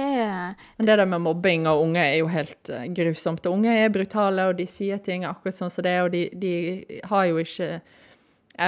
Men 0.78 0.86
det 0.86 0.96
der 1.00 1.06
med 1.08 1.22
mobbing 1.24 1.68
og 1.72 1.82
unge 1.86 2.02
er 2.04 2.18
jo 2.20 2.28
helt 2.28 2.70
eh, 2.70 2.90
grusomt. 2.92 3.46
Og 3.48 3.60
unge 3.60 3.72
er 3.72 3.94
brutale, 3.94 4.50
og 4.50 4.58
de 4.60 4.66
sier 4.68 5.00
ting 5.00 5.24
akkurat 5.24 5.56
sånn 5.56 5.72
som 5.72 5.86
det 5.86 5.94
er, 5.96 6.02
og 6.04 6.12
de, 6.12 6.26
de 6.36 7.00
har 7.08 7.30
jo 7.30 7.40
ikke 7.40 7.70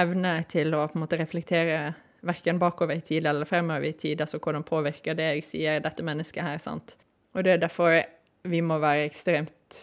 evne 0.00 0.32
til 0.48 0.72
å 0.72 0.86
på 0.88 0.96
en 0.96 1.04
måte 1.04 1.18
reflektere 1.20 1.80
verken 2.24 2.60
bakover 2.60 2.96
i 2.96 3.04
tid 3.04 3.28
eller 3.28 3.48
fremover 3.48 3.90
i 3.90 3.92
tid, 3.96 4.20
altså 4.20 4.40
hvordan 4.40 4.64
påvirker 4.64 5.16
det 5.18 5.28
jeg 5.34 5.44
sier, 5.44 5.84
dette 5.84 6.04
mennesket 6.06 6.44
her, 6.46 6.58
sant. 6.62 6.96
Og 7.34 7.44
det 7.44 7.56
er 7.56 7.62
derfor 7.66 8.00
vi 8.48 8.62
må 8.64 8.80
være 8.80 9.04
ekstremt 9.08 9.82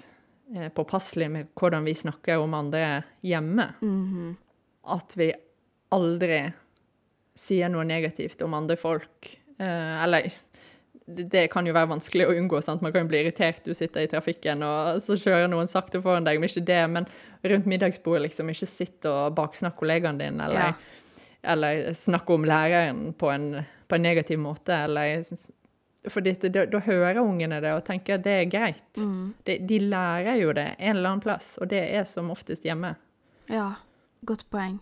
eh, 0.56 0.70
påpasselige 0.70 1.30
med 1.32 1.48
hvordan 1.56 1.84
vi 1.88 1.94
snakker 1.94 2.38
om 2.44 2.54
andre 2.54 3.04
hjemme. 3.24 3.74
Mhm. 3.82 4.36
At 4.88 5.14
vi 5.18 5.34
aldri 5.92 6.54
sier 7.38 7.70
noe 7.70 7.84
negativt 7.86 8.42
om 8.42 8.54
andre 8.58 8.78
folk. 8.80 9.40
Eh, 9.60 10.04
eller 10.04 10.32
det 11.08 11.30
det 11.32 11.46
kan 11.52 11.66
jo 11.66 11.72
være 11.74 11.88
vanskelig 11.94 12.26
å 12.28 12.34
unngå. 12.36 12.62
sant? 12.64 12.82
Man 12.82 12.92
kan 12.92 13.06
jo 13.06 13.08
bli 13.08 13.22
irritert. 13.24 13.64
Du 13.64 13.74
sitter 13.74 14.02
i 14.04 14.08
trafikken, 14.12 14.62
og 14.64 15.00
så 15.02 15.16
kjører 15.16 15.48
noen 15.48 15.68
sakte 15.68 16.02
foran 16.04 16.26
deg. 16.26 16.40
Men 16.40 16.50
ikke 16.50 16.66
det, 16.66 16.90
men 16.90 17.08
rundt 17.46 17.66
middagsbordet, 17.66 18.26
liksom. 18.28 18.50
Ikke 18.52 18.68
sitt 18.68 19.06
og 19.06 19.36
baksnakk 19.36 19.78
kollegaen 19.80 20.18
din, 20.20 20.42
eller, 20.42 20.60
Ja. 20.60 20.74
eller 21.44 21.94
snakk 21.94 22.30
om 22.30 22.44
læreren 22.44 23.14
på 23.16 23.32
en, 23.34 23.66
på 23.88 23.96
en 23.96 24.02
negativ 24.02 24.38
måte, 24.38 24.74
eller 24.84 25.24
fordi 26.14 26.34
da, 26.48 26.66
da 26.70 26.82
hører 26.86 27.22
ungene 27.22 27.60
det 27.64 27.74
og 27.76 27.86
tenker 27.88 28.18
at 28.18 28.26
det 28.26 28.36
er 28.42 28.50
greit. 28.52 28.88
Mm. 28.98 29.34
De, 29.48 29.58
de 29.70 29.80
lærer 29.84 30.40
jo 30.42 30.54
det 30.56 30.68
en 30.78 30.96
eller 30.96 31.14
annen 31.14 31.24
plass, 31.24 31.56
og 31.62 31.70
det 31.74 31.84
er 31.84 32.08
som 32.10 32.32
oftest 32.34 32.66
hjemme. 32.68 32.96
Ja, 33.52 33.74
godt 34.28 34.48
poeng. 34.52 34.80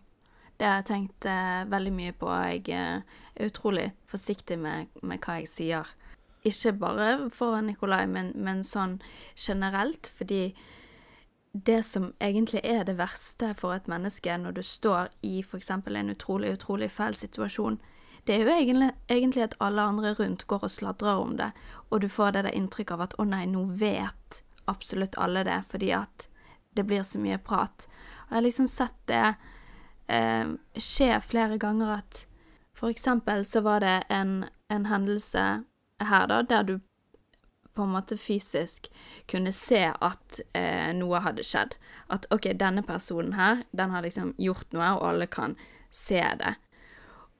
Det 0.56 0.68
har 0.68 0.80
jeg 0.80 0.88
tenkt 0.88 1.28
eh, 1.28 1.66
veldig 1.68 1.92
mye 1.94 2.16
på. 2.16 2.32
Jeg 2.48 2.70
eh, 2.72 3.02
er 3.36 3.50
utrolig 3.52 3.90
forsiktig 4.08 4.58
med, 4.60 4.92
med 5.04 5.20
hva 5.26 5.42
jeg 5.42 5.52
sier. 5.52 5.92
Ikke 6.46 6.76
bare 6.80 7.10
for 7.34 7.60
Nikolai, 7.66 8.06
men, 8.08 8.32
men 8.36 8.64
sånn 8.64 9.00
generelt, 9.36 10.12
fordi 10.16 10.54
det 11.56 11.82
som 11.88 12.14
egentlig 12.22 12.62
er 12.64 12.84
det 12.84 12.98
verste 13.00 13.54
for 13.56 13.76
et 13.76 13.88
menneske 13.88 14.38
når 14.38 14.58
du 14.58 14.62
står 14.64 15.12
i 15.24 15.40
f.eks. 15.40 15.70
en 15.72 16.12
utrolig, 16.12 16.54
utrolig 16.58 16.90
fæl 16.92 17.16
situasjon, 17.16 17.80
det 18.26 18.36
er 18.36 18.46
jo 18.46 18.54
egentlig, 18.54 18.92
egentlig 19.08 19.44
at 19.44 19.58
alle 19.62 19.82
andre 19.82 20.14
rundt 20.18 20.48
går 20.50 20.64
og 20.66 20.72
sladrer 20.72 21.22
om 21.22 21.36
det, 21.38 21.52
og 21.90 22.02
du 22.02 22.08
får 22.10 22.32
det 22.34 22.46
der 22.48 22.58
inntrykk 22.58 22.96
av 22.96 23.04
at 23.06 23.18
å 23.22 23.26
nei, 23.30 23.44
nå 23.50 23.66
vet 23.78 24.42
absolutt 24.66 25.18
alle 25.22 25.44
det, 25.46 25.60
fordi 25.70 25.92
at 25.94 26.28
det 26.76 26.88
blir 26.90 27.04
så 27.06 27.22
mye 27.22 27.38
prat. 27.38 27.86
Og 28.26 28.32
jeg 28.32 28.38
har 28.38 28.48
liksom 28.48 28.68
sett 28.68 28.98
det 29.12 29.36
eh, 30.08 30.56
skje 30.74 31.12
flere 31.22 31.60
ganger 31.62 32.00
at 32.00 32.26
for 32.76 32.92
eksempel 32.92 33.46
så 33.46 33.62
var 33.64 33.86
det 33.86 34.02
en, 34.10 34.44
en 34.68 34.90
hendelse 34.90 35.46
her 36.04 36.28
da, 36.28 36.42
der 36.44 36.64
du 36.68 36.76
på 37.76 37.84
en 37.84 37.94
måte 37.94 38.18
fysisk 38.18 38.90
kunne 39.32 39.52
se 39.56 39.82
at 39.94 40.40
eh, 40.56 40.92
noe 40.96 41.20
hadde 41.24 41.44
skjedd. 41.44 41.76
At 42.08 42.28
OK, 42.32 42.50
denne 42.56 42.84
personen 42.88 43.36
her, 43.36 43.64
den 43.72 43.92
har 43.92 44.06
liksom 44.06 44.34
gjort 44.40 44.72
noe, 44.76 44.94
og 44.96 45.08
alle 45.10 45.28
kan 45.28 45.58
se 45.92 46.22
det. 46.40 46.56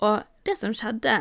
Og 0.06 0.46
det 0.46 0.58
som 0.60 0.76
skjedde, 0.76 1.16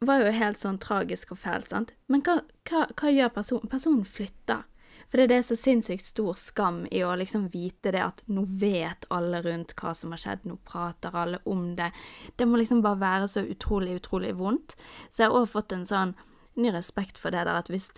var 0.00 0.22
jo 0.22 0.32
helt 0.32 0.56
sånn 0.56 0.80
tragisk 0.80 1.34
og 1.34 1.42
fælt, 1.42 1.70
sant? 1.70 1.94
Men 2.08 2.22
hva, 2.24 2.38
hva, 2.70 2.86
hva 2.96 3.12
gjør 3.12 3.32
personen? 3.34 3.70
Personen 3.70 4.06
flytter. 4.08 4.64
For 5.10 5.18
det 5.26 5.34
er 5.34 5.42
så 5.42 5.56
sinnssykt 5.58 6.06
stor 6.06 6.36
skam 6.38 6.84
i 6.94 7.02
å 7.02 7.16
liksom 7.18 7.48
vite 7.50 7.90
det 7.90 8.02
at 8.04 8.22
nå 8.30 8.44
vet 8.60 9.08
alle 9.10 9.40
rundt 9.42 9.74
hva 9.80 9.92
som 9.96 10.14
har 10.14 10.22
skjedd, 10.22 10.46
nå 10.46 10.56
prater 10.66 11.16
alle 11.18 11.40
om 11.50 11.72
det. 11.76 11.90
Det 12.38 12.46
må 12.46 12.60
liksom 12.60 12.82
bare 12.84 13.00
være 13.00 13.28
så 13.32 13.42
utrolig, 13.42 13.98
utrolig 13.98 14.32
vondt. 14.38 14.76
Så 15.10 15.24
jeg 15.24 15.32
har 15.32 15.40
òg 15.40 15.50
fått 15.50 15.74
en 15.74 15.86
sånn 15.88 16.14
ny 16.60 16.70
respekt 16.74 17.18
for 17.18 17.34
det 17.34 17.42
der 17.48 17.58
at 17.58 17.70
hvis, 17.72 17.90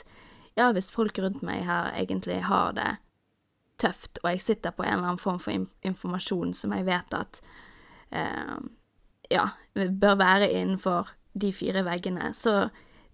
ja, 0.56 0.70
hvis 0.72 0.92
folk 0.94 1.20
rundt 1.20 1.44
meg 1.44 1.66
her 1.68 1.92
egentlig 2.00 2.40
har 2.48 2.72
det 2.80 2.90
tøft, 3.82 4.22
og 4.22 4.32
jeg 4.32 4.44
sitter 4.46 4.74
på 4.74 4.86
en 4.86 4.96
eller 4.96 5.12
annen 5.12 5.20
form 5.20 5.40
for 5.42 5.68
informasjon 5.84 6.54
som 6.56 6.72
jeg 6.76 6.86
vet 6.88 7.18
at 7.18 7.42
eh, 8.14 8.56
ja, 9.32 9.48
bør 9.74 10.18
være 10.20 10.50
innenfor 10.52 11.12
de 11.32 11.52
fire 11.56 11.84
veggene, 11.86 12.32
så 12.36 12.68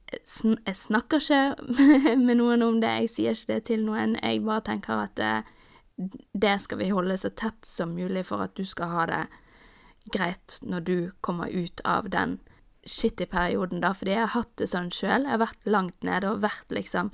jeg 0.08 0.74
snakker 0.74 1.20
ikke 1.20 2.16
med 2.26 2.38
noen 2.40 2.64
om 2.64 2.78
det, 2.82 2.94
jeg 3.04 3.12
sier 3.12 3.36
ikke 3.36 3.52
det 3.52 3.62
til 3.68 3.84
noen, 3.84 4.16
jeg 4.22 4.42
bare 4.44 4.64
tenker 4.70 5.04
at 5.04 5.14
det, 5.20 5.34
det 6.32 6.56
skal 6.64 6.80
vi 6.80 6.92
holde 6.94 7.18
så 7.20 7.30
tett 7.36 7.66
som 7.68 7.92
mulig 7.96 8.24
for 8.28 8.44
at 8.44 8.56
du 8.56 8.64
skal 8.66 8.94
ha 8.94 9.06
det 9.10 9.24
greit 10.14 10.58
når 10.64 10.86
du 10.86 10.96
kommer 11.20 11.52
ut 11.52 11.82
av 11.84 12.08
den 12.12 12.38
shitty 12.88 13.26
perioden, 13.28 13.82
da, 13.84 13.92
fordi 13.92 14.14
jeg 14.14 14.24
har 14.24 14.34
hatt 14.38 14.54
det 14.56 14.70
sånn 14.70 14.88
sjøl, 14.94 15.26
jeg 15.26 15.34
har 15.34 15.42
vært 15.42 15.68
langt 15.68 16.06
nede 16.06 16.30
og 16.30 16.40
vært 16.40 16.72
liksom 16.72 17.10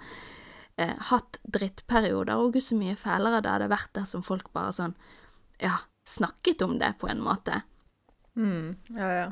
eh, 0.78 0.94
hatt 1.11 1.40
drittperioder, 1.42 2.38
og 2.38 2.54
gud 2.54 2.62
så 2.62 2.78
mye 2.78 2.94
fælere 2.99 3.42
det 3.42 3.50
hadde 3.56 3.73
vært 3.73 3.90
dersom 3.99 4.23
folk 4.23 4.52
bare 4.54 4.75
sånn, 4.76 4.94
ja, 5.58 5.80
snakket 6.06 6.62
om 6.62 6.76
det 6.78 6.94
på 7.00 7.11
en 7.11 7.25
måte. 7.25 7.64
Mm, 8.36 8.74
ja, 8.96 9.10
ja. 9.12 9.26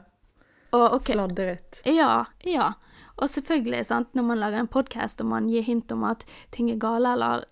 Og 0.73 0.99
okay. 0.99 1.15
Sladret. 1.15 1.83
Ja, 1.85 2.25
ja. 2.49 2.73
Og 3.21 3.29
selvfølgelig, 3.29 3.87
sant, 3.87 4.15
når 4.15 4.25
man 4.27 4.41
lager 4.41 4.63
en 4.63 4.71
podkast 4.73 5.21
og 5.21 5.29
man 5.31 5.51
gir 5.51 5.65
hint 5.67 5.93
om 5.93 6.05
at 6.09 6.25
ting 6.55 6.71
er 6.73 6.81
gale, 6.81 7.13
eller 7.13 7.45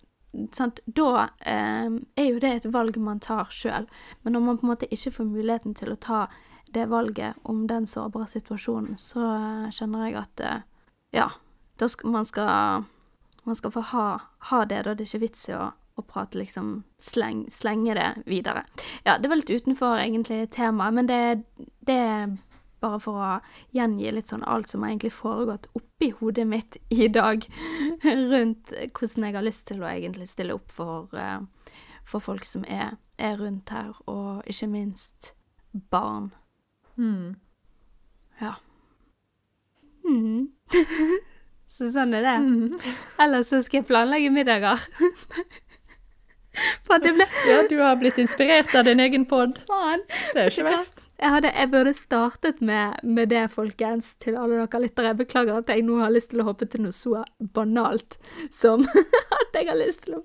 sant, 0.55 0.81
da 0.85 1.27
eh, 1.45 1.91
er 2.17 2.29
jo 2.29 2.39
det 2.41 2.53
et 2.55 2.71
valg 2.73 2.97
man 2.97 3.21
tar 3.21 3.51
sjøl. 3.53 3.85
Men 4.23 4.35
når 4.35 4.45
man 4.47 4.57
på 4.57 4.65
en 4.65 4.73
måte 4.73 4.89
ikke 4.89 5.13
får 5.19 5.29
muligheten 5.29 5.77
til 5.77 5.93
å 5.93 5.99
ta 6.01 6.23
det 6.71 6.87
valget 6.89 7.37
om 7.43 7.65
den 7.67 7.85
sårbare 7.87 8.29
situasjonen, 8.31 8.97
så 8.97 9.21
eh, 9.35 9.69
kjenner 9.75 10.07
jeg 10.07 10.17
at 10.23 10.45
eh, 10.47 10.65
ja, 11.15 11.29
da 11.77 11.91
skal 11.91 12.15
man 12.15 12.25
skal 12.25 12.87
man 13.43 13.57
skal 13.57 13.71
få 13.73 13.81
ha, 13.91 14.07
ha 14.51 14.65
det, 14.65 14.83
da. 14.85 14.93
Det 14.93 15.05
er 15.05 15.09
ikke 15.09 15.25
vits 15.25 15.47
i 15.49 15.55
å, 15.57 15.71
å 16.01 16.07
prate 16.07 16.39
liksom 16.41 16.81
sleng, 17.01 17.45
slenge 17.53 17.95
det 17.97 18.09
videre. 18.29 18.65
Ja, 19.05 19.17
det 19.17 19.31
var 19.31 19.39
litt 19.39 19.53
utenfor 19.53 20.01
egentlig 20.01 20.49
temaet, 20.53 20.97
men 20.97 21.09
det, 21.09 21.21
det 21.87 21.97
er 21.97 22.33
bare 22.81 22.99
for 23.01 23.21
å 23.21 23.29
gjengi 23.75 24.11
litt 24.13 24.31
sånn 24.31 24.45
alt 24.49 24.71
som 24.71 24.83
har 24.83 24.93
egentlig 24.93 25.13
foregått 25.13 25.69
oppi 25.77 26.11
hodet 26.17 26.47
mitt 26.49 26.77
i 26.89 27.07
dag, 27.13 27.45
rundt 28.33 28.73
hvordan 28.73 29.27
jeg 29.27 29.37
har 29.37 29.45
lyst 29.45 29.67
til 29.69 29.83
å 29.83 29.89
egentlig 29.91 30.29
stille 30.31 30.57
opp 30.57 30.73
for, 30.73 31.11
eh, 31.13 31.39
for 32.09 32.23
folk 32.23 32.47
som 32.49 32.65
er, 32.67 32.97
er 33.21 33.37
rundt 33.41 33.73
her, 33.73 33.93
og 34.09 34.41
ikke 34.49 34.71
minst 34.71 35.33
barn. 35.93 36.31
Mm. 36.97 37.35
Ja. 38.41 38.55
Mm. 40.07 40.49
så 41.73 41.91
sånn 41.93 42.17
er 42.17 42.25
det. 42.25 42.37
Ellers 43.21 43.51
så 43.53 43.61
skal 43.61 43.81
jeg 43.81 43.89
planlegge 43.91 44.33
middager. 44.33 44.81
Ble 46.87 47.27
Ja, 47.47 47.61
du 47.69 47.77
har 47.79 47.95
blitt 47.95 48.17
inspirert 48.19 48.73
av 48.75 48.85
din 48.85 48.99
egen 48.99 49.25
pod. 49.25 49.57
faen. 49.67 50.03
Det 50.33 50.41
er 50.41 50.51
ikke 50.51 50.67
verst. 50.67 51.05
Jeg, 51.21 51.29
hadde, 51.29 51.51
jeg 51.53 51.69
burde 51.69 51.93
startet 51.93 52.61
med, 52.65 52.97
med 53.03 53.29
det, 53.29 53.43
folkens, 53.53 54.15
til 54.23 54.35
alle 54.41 54.57
dere 54.57 54.81
lyttere. 54.81 55.11
Jeg 55.11 55.19
beklager 55.19 55.59
at 55.61 55.69
jeg 55.69 55.85
nå 55.85 55.99
har 56.01 56.11
lyst 56.11 56.31
til 56.33 56.41
å 56.41 56.47
hoppe 56.49 56.65
til 56.65 56.81
noe 56.81 56.95
så 56.95 57.21
banalt 57.53 58.17
som 58.49 58.83
at 59.39 59.55
jeg 59.59 59.69
har 59.69 59.77
lyst 59.79 60.07
til 60.07 60.17
å 60.17 60.23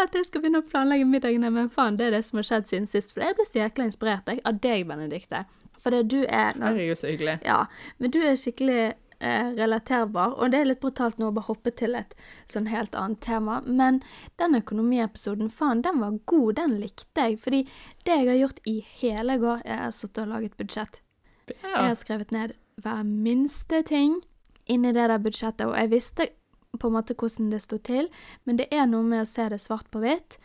At 0.00 0.14
jeg 0.14 0.28
skal 0.28 0.44
begynne 0.44 0.62
å 0.62 0.68
planlegge 0.68 1.08
middagene, 1.08 1.50
men 1.50 1.70
faen, 1.72 1.98
det 1.98 2.08
er 2.08 2.18
det 2.18 2.24
som 2.28 2.40
har 2.40 2.46
skjedd 2.46 2.70
siden 2.70 2.90
sist. 2.90 3.12
For 3.16 3.26
jeg 3.26 3.36
ble 3.36 3.48
så 3.48 3.62
jækla 3.64 3.88
inspirert 3.90 4.30
jeg, 4.30 4.42
av 4.46 4.60
deg, 4.62 4.86
Benedikte. 4.88 5.44
For 5.82 5.92
det 5.92 6.06
du 6.12 6.22
er 6.24 6.54
Herregud, 6.56 6.96
så 7.00 7.10
hyggelig. 7.10 7.40
Ja, 7.44 7.64
men 7.98 8.14
du 8.14 8.22
er 8.22 8.38
skikkelig 8.40 8.94
eh, 9.18 9.48
relaterbar, 9.56 10.36
og 10.36 10.52
det 10.52 10.60
er 10.60 10.68
litt 10.70 10.82
brutalt 10.82 11.18
nå 11.20 11.30
å 11.30 11.34
bare 11.36 11.48
hoppe 11.48 11.72
til 11.76 11.96
et 11.98 12.14
sånn 12.50 12.68
helt 12.70 12.94
annet 12.98 13.20
tema, 13.24 13.60
men 13.66 14.02
den 14.40 14.58
økonomiepisoden, 14.58 15.50
faen, 15.52 15.82
den 15.86 16.00
var 16.02 16.18
god, 16.24 16.56
den 16.60 16.78
likte 16.82 17.28
jeg, 17.28 17.40
fordi 17.42 17.64
det 18.04 18.20
jeg 18.20 18.30
har 18.30 18.40
gjort 18.42 18.62
i 18.66 18.78
hele 19.00 19.38
går, 19.42 19.66
jeg 19.66 19.82
har 19.84 19.96
sittet 19.96 20.24
og 20.26 20.32
laget 20.34 20.56
budsjett. 20.60 21.02
Jeg 21.48 21.76
har 21.76 21.98
skrevet 21.98 22.32
ned 22.34 22.56
hver 22.82 23.04
minste 23.06 23.82
ting 23.86 24.18
inni 24.66 24.92
det 24.92 25.06
der 25.08 25.22
budsjettet, 25.22 25.68
og 25.68 25.76
jeg 25.78 25.92
visste 25.92 26.30
på 26.76 26.90
en 26.90 26.96
måte 26.98 27.14
hvordan 27.16 27.50
det 27.52 27.62
sto 27.64 27.78
til, 27.80 28.10
men 28.44 28.58
det 28.58 28.68
er 28.74 28.88
noe 28.90 29.06
med 29.06 29.24
å 29.24 29.28
se 29.28 29.46
det 29.48 29.62
svart 29.62 29.88
på 29.92 30.02
hvitt, 30.02 30.36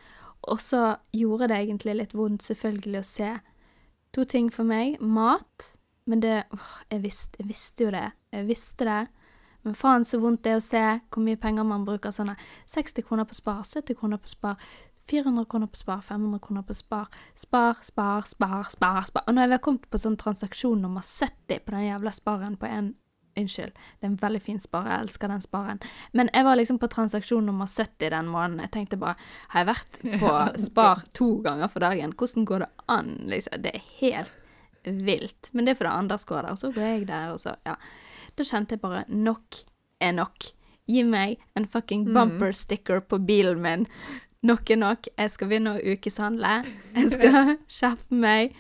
og 0.50 0.62
så 0.62 0.96
gjorde 1.14 1.52
det 1.52 1.60
egentlig 1.60 1.98
litt 2.00 2.16
vondt 2.18 2.46
selvfølgelig 2.46 3.02
å 3.02 3.08
se 3.08 3.32
to 4.16 4.26
ting 4.26 4.50
for 4.54 4.68
meg. 4.68 4.98
Mat, 5.02 5.76
men 6.10 6.24
det 6.24 6.44
åh, 6.54 6.72
jeg, 6.90 7.04
visste, 7.06 7.42
jeg 7.42 7.52
visste 7.52 7.86
jo 7.86 7.94
det. 7.94 8.08
Jeg 8.32 8.48
visste 8.48 8.88
det. 8.88 9.02
Men 9.62 9.76
faen 9.78 10.06
så 10.08 10.18
vondt 10.22 10.44
det 10.46 10.56
er 10.56 10.62
å 10.62 10.64
se 10.64 10.84
hvor 11.14 11.24
mye 11.26 11.40
penger 11.40 11.68
man 11.68 11.84
bruker. 11.86 12.14
Sånn 12.16 12.32
60 12.72 13.06
kroner 13.06 13.28
på 13.30 13.38
spar, 13.38 13.62
70 13.68 14.00
kroner 14.00 14.22
på 14.22 14.32
spar, 14.32 14.56
400 15.10 15.46
kroner 15.50 15.68
på 15.68 15.82
spar, 15.82 16.02
500 16.06 16.40
kroner 16.42 16.66
på 16.66 16.74
spar. 16.78 17.12
Spar, 17.36 17.78
spar, 17.86 18.26
spar, 18.30 18.72
spar. 18.72 19.04
spar. 19.10 19.28
Og 19.28 19.36
når 19.36 19.56
jeg 19.56 19.64
kommet 19.68 19.86
på 19.92 20.02
sånn 20.02 20.18
transaksjon 20.18 20.82
nummer 20.82 21.06
70 21.06 21.62
på 21.66 21.76
den 21.76 21.88
jævla 21.90 22.16
sparen 22.16 22.58
på 22.58 22.70
en 22.70 22.96
Unnskyld, 23.40 23.72
det 23.72 24.04
er 24.04 24.10
en 24.10 24.18
veldig 24.20 24.40
fin 24.44 24.58
spar, 24.60 24.90
jeg 24.92 25.06
elsker 25.06 25.30
den 25.32 25.40
sparen. 25.40 25.78
Men 26.12 26.28
jeg 26.36 26.44
var 26.44 26.58
liksom 26.60 26.82
på 26.82 26.90
transaksjon 26.92 27.46
nummer 27.48 27.70
70 27.70 28.10
den 28.12 28.28
måneden. 28.28 28.60
Jeg 28.66 28.74
tenkte 28.74 29.00
bare 29.00 29.16
Har 29.54 29.64
jeg 29.64 29.70
vært 29.70 30.00
på 30.20 30.34
spar 30.68 31.06
to 31.16 31.30
ganger 31.46 31.72
for 31.72 31.80
dagen? 31.80 32.12
Hvordan 32.12 32.46
går 32.50 32.66
det 32.66 32.70
an? 32.92 33.14
Liksom? 33.32 33.64
Det 33.64 33.72
er 33.72 33.86
helt 34.02 34.34
vilt. 34.84 35.54
Men 35.54 35.64
det 35.64 35.72
er 35.72 35.80
fordi 35.80 35.94
Anders 35.96 36.28
går 36.28 36.42
der, 36.42 36.52
og 36.52 36.60
så 36.60 36.74
går 36.76 36.90
jeg 36.90 37.08
der, 37.08 37.32
og 37.32 37.40
så 37.40 37.56
Ja. 37.66 37.78
Da 38.38 38.46
kjente 38.48 38.76
jeg 38.78 38.82
bare 38.84 39.06
nok 39.10 39.62
er 40.02 40.16
nok. 40.18 40.52
Gi 40.90 41.04
meg 41.08 41.40
en 41.56 41.68
fucking 41.70 42.08
bumper 42.14 42.52
sticker 42.56 43.00
på 43.06 43.20
bilen 43.26 43.62
min. 43.64 43.88
Nok 44.44 44.72
er 44.74 44.80
nok. 44.82 45.08
Jeg 45.18 45.32
skal 45.32 45.52
begynne 45.52 45.76
å 45.78 45.84
ukeshandle. 45.94 46.54
Jeg 46.98 47.12
skal 47.14 47.56
skjerpe 47.78 48.18
meg. 48.18 48.56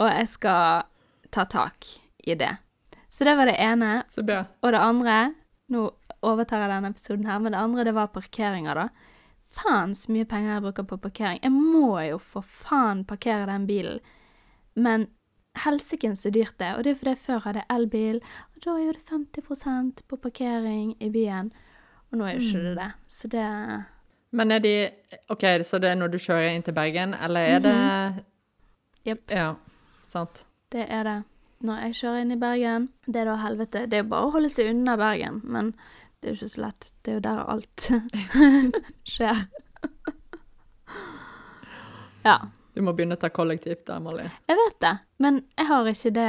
og 0.00 0.08
jeg 0.08 0.28
skal 0.32 0.86
ta 1.30 1.44
tak 1.44 1.86
i 2.24 2.34
det. 2.34 2.54
Så 3.10 3.26
det 3.26 3.34
var 3.36 3.50
det 3.50 3.58
ene. 3.60 4.02
Så 4.10 4.22
bra. 4.22 4.44
Og 4.62 4.72
det 4.72 4.80
andre 4.80 5.18
Nå 5.70 5.84
overtar 6.26 6.64
jeg 6.64 6.70
denne 6.72 6.88
episoden 6.90 7.26
her, 7.30 7.38
men 7.38 7.52
det 7.54 7.58
andre 7.62 7.84
det 7.86 7.92
var 7.94 8.08
parkeringer, 8.10 8.74
da. 8.74 8.88
Faen 9.46 9.92
så 9.94 10.10
mye 10.10 10.26
penger 10.26 10.56
jeg 10.56 10.64
bruker 10.64 10.86
på 10.90 10.96
parkering. 10.98 11.38
Jeg 11.44 11.52
må 11.54 11.92
jo 12.08 12.16
for 12.18 12.42
faen 12.42 13.04
parkere 13.06 13.46
den 13.46 13.68
bilen. 13.68 14.00
Men 14.74 15.06
helsike 15.58 16.16
så 16.16 16.30
dyrt 16.30 16.58
det. 16.58 16.74
Og 16.76 16.84
det 16.84 16.92
er 16.92 16.98
fordi 17.00 17.14
jeg 17.14 17.18
før 17.24 17.38
hadde 17.46 17.64
elbil, 17.70 18.20
og 18.54 18.64
da 18.64 18.76
er 18.78 18.98
det 18.98 19.04
50% 19.10 20.04
på 20.08 20.16
parkering 20.16 20.94
i 21.00 21.10
byen. 21.10 21.52
Og 22.10 22.18
nå 22.18 22.26
er 22.26 22.36
jo 22.36 22.40
ikke 22.40 22.62
det 22.68 22.76
det. 22.76 22.90
Så 23.08 23.28
det 23.28 23.46
Men 24.30 24.50
er 24.50 24.58
de 24.58 24.90
OK, 25.28 25.42
så 25.64 25.78
det 25.78 25.90
er 25.90 25.94
når 25.94 26.08
du 26.08 26.18
kjører 26.18 26.54
inn 26.54 26.62
til 26.62 26.74
Bergen, 26.74 27.14
eller 27.14 27.40
er 27.40 27.58
det 27.58 28.24
Jepp. 29.06 29.30
Ja, 29.30 29.54
sant. 30.08 30.44
Det 30.72 30.86
er 30.88 31.04
det. 31.04 31.22
Når 31.60 31.80
jeg 31.84 31.94
kjører 31.94 32.20
inn 32.20 32.32
i 32.32 32.40
Bergen, 32.40 32.88
det 33.06 33.20
er 33.20 33.30
da 33.30 33.36
helvete. 33.40 33.86
Det 33.86 33.98
er 33.98 34.04
jo 34.04 34.10
bare 34.12 34.28
å 34.28 34.34
holde 34.34 34.50
seg 34.52 34.70
unna 34.70 34.96
Bergen, 35.00 35.40
men 35.44 35.72
det 36.20 36.28
er 36.28 36.34
jo 36.34 36.38
ikke 36.38 36.52
så 36.54 36.62
lett. 36.66 36.88
Det 37.02 37.12
er 37.12 37.18
jo 37.18 37.24
der 37.24 37.42
alt 37.54 37.90
skjer. 39.14 39.42
ja. 42.28 42.38
Du 42.80 42.84
må 42.86 42.94
begynne 42.96 43.18
å 43.18 43.20
ta 43.20 43.28
kollektivt 43.28 43.84
der, 43.90 44.00
Molly. 44.00 44.24
Jeg 44.48 44.56
vet 44.56 44.76
det, 44.80 44.92
men 45.20 45.42
jeg 45.58 45.66
har 45.68 45.88
ikke 45.90 46.12
det 46.16 46.28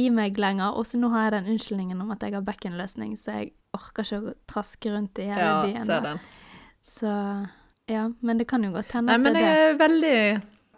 i 0.00 0.06
meg 0.16 0.38
lenger. 0.40 0.76
Og 0.80 0.86
så 0.88 0.96
nå 1.00 1.10
har 1.12 1.26
jeg 1.28 1.34
den 1.36 1.50
unnskyldningen 1.54 2.00
om 2.00 2.14
at 2.14 2.24
jeg 2.24 2.32
har 2.38 2.46
bekkenløsning, 2.46 3.12
så 3.20 3.34
jeg 3.36 3.50
orker 3.76 4.06
ikke 4.08 4.20
å 4.32 4.36
traske 4.50 4.94
rundt 4.94 5.20
i 5.20 5.26
hele 5.28 5.44
Ja, 5.44 5.58
byen. 5.66 5.84
ser 5.90 6.06
den. 6.06 6.22
Så 6.80 7.12
ja, 7.90 8.06
men 8.24 8.40
det 8.40 8.46
kan 8.48 8.64
jo 8.64 8.72
godt 8.72 8.94
hende 8.96 9.12
Nei, 9.12 9.18
det 9.18 9.24
men 9.26 9.36
det 9.36 9.42
jeg 9.44 9.50
men 9.50 9.60
jeg 9.60 9.74
er 9.74 9.78
veldig, 9.84 10.16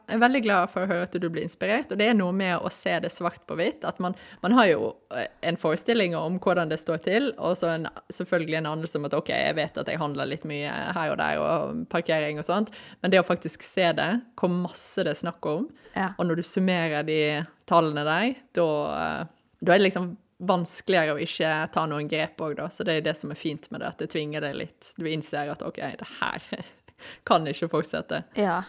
jeg 0.09 0.16
er 0.16 0.21
veldig 0.23 0.40
glad 0.44 0.71
for 0.73 0.82
å 0.85 0.88
høre 0.90 1.06
at 1.06 1.14
du 1.21 1.26
blir 1.32 1.44
inspirert, 1.47 1.90
og 1.92 1.99
det 2.00 2.09
er 2.11 2.14
noe 2.18 2.32
med 2.37 2.56
å 2.59 2.71
se 2.73 2.94
det 3.04 3.11
svart 3.12 3.42
på 3.49 3.56
hvitt. 3.59 3.85
At 3.88 3.99
man, 4.02 4.14
man 4.42 4.52
har 4.56 4.66
jo 4.71 4.88
eh, 5.14 5.28
en 5.49 5.56
forestilling 5.61 6.16
om 6.18 6.38
hvordan 6.42 6.68
det 6.73 6.80
står 6.82 7.02
til, 7.06 7.30
og 7.38 7.56
så 7.61 7.71
en, 7.75 7.87
selvfølgelig 8.12 8.59
en 8.61 8.71
anelse 8.75 8.99
om 9.00 9.06
at 9.09 9.14
OK, 9.18 9.30
jeg 9.35 9.56
vet 9.59 9.78
at 9.82 9.88
jeg 9.92 10.00
handler 10.02 10.28
litt 10.30 10.44
mye 10.49 10.73
her 10.97 11.12
og 11.14 11.21
der, 11.23 11.40
og 11.42 11.85
parkering 11.92 12.40
og 12.42 12.49
sånt, 12.49 12.73
men 13.02 13.14
det 13.14 13.21
å 13.23 13.26
faktisk 13.28 13.62
se 13.66 13.92
det, 13.97 14.11
hvor 14.40 14.52
masse 14.52 15.04
det 15.06 15.14
er 15.14 15.23
snakk 15.23 15.47
om, 15.52 15.68
Ja. 15.94 16.11
og 16.18 16.26
når 16.26 16.40
du 16.40 16.42
summerer 16.49 17.02
de 17.06 17.21
tallene 17.68 18.04
der, 18.09 18.35
da, 18.56 18.66
eh, 18.97 19.25
da 19.62 19.73
er 19.75 19.78
det 19.80 19.87
liksom 19.90 20.12
vanskeligere 20.42 21.14
å 21.14 21.21
ikke 21.23 21.50
ta 21.71 21.85
noen 21.87 22.09
grep 22.11 22.40
òg, 22.42 22.56
da. 22.59 22.64
Så 22.73 22.82
det 22.82 22.97
er 22.99 23.04
det 23.06 23.12
som 23.16 23.30
er 23.30 23.38
fint 23.38 23.68
med 23.71 23.78
det, 23.80 23.92
at 23.92 24.00
det 24.02 24.09
tvinger 24.11 24.42
deg 24.42 24.56
litt. 24.59 24.88
Du 24.99 25.06
innser 25.06 25.52
at 25.52 25.62
OK, 25.62 25.78
det 26.00 26.09
her 26.18 26.42
kan 27.28 27.47
ikke 27.47 27.68
fortsette. 27.71 28.25
Ja. 28.35 28.62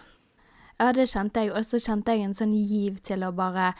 Ja, 0.83 0.93
det 0.95 1.09
kjente 1.09 1.43
jeg. 1.43 1.53
Og 1.55 1.65
så 1.65 1.79
kjente 1.81 2.15
jeg 2.15 2.27
en 2.27 2.37
sånn 2.37 2.55
giv 2.55 2.99
til 3.05 3.23
å 3.23 3.31
bare 3.35 3.71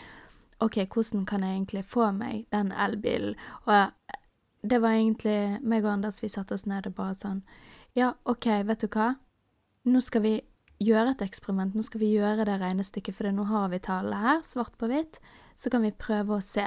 OK, 0.64 0.80
hvordan 0.88 1.26
kan 1.28 1.44
jeg 1.44 1.58
egentlig 1.58 1.84
få 1.86 2.12
meg 2.16 2.46
den 2.54 2.72
elbilen? 2.72 3.36
Og 3.68 4.14
det 4.64 4.80
var 4.80 4.96
egentlig 4.96 5.60
meg 5.62 5.84
og 5.84 5.98
Anders, 5.98 6.22
vi 6.24 6.32
satte 6.32 6.56
oss 6.56 6.66
ned 6.70 6.88
og 6.88 6.96
bare 6.96 7.20
sånn 7.20 7.44
Ja, 7.98 8.14
OK, 8.26 8.48
vet 8.66 8.86
du 8.86 8.88
hva? 8.90 9.14
Nå 9.86 10.00
skal 10.02 10.24
vi 10.24 10.38
gjøre 10.84 11.14
et 11.14 11.22
eksperiment. 11.26 11.76
Nå 11.76 11.84
skal 11.86 12.02
vi 12.02 12.14
gjøre 12.16 12.48
det 12.48 12.56
regnestykket, 12.62 13.16
for 13.16 13.30
nå 13.36 13.46
har 13.52 13.70
vi 13.74 13.82
tallene 13.84 14.22
her, 14.24 14.42
svart 14.48 14.76
på 14.80 14.90
hvitt. 14.90 15.20
Så 15.60 15.70
kan 15.70 15.84
vi 15.86 15.92
prøve 15.94 16.38
å 16.38 16.44
se 16.44 16.66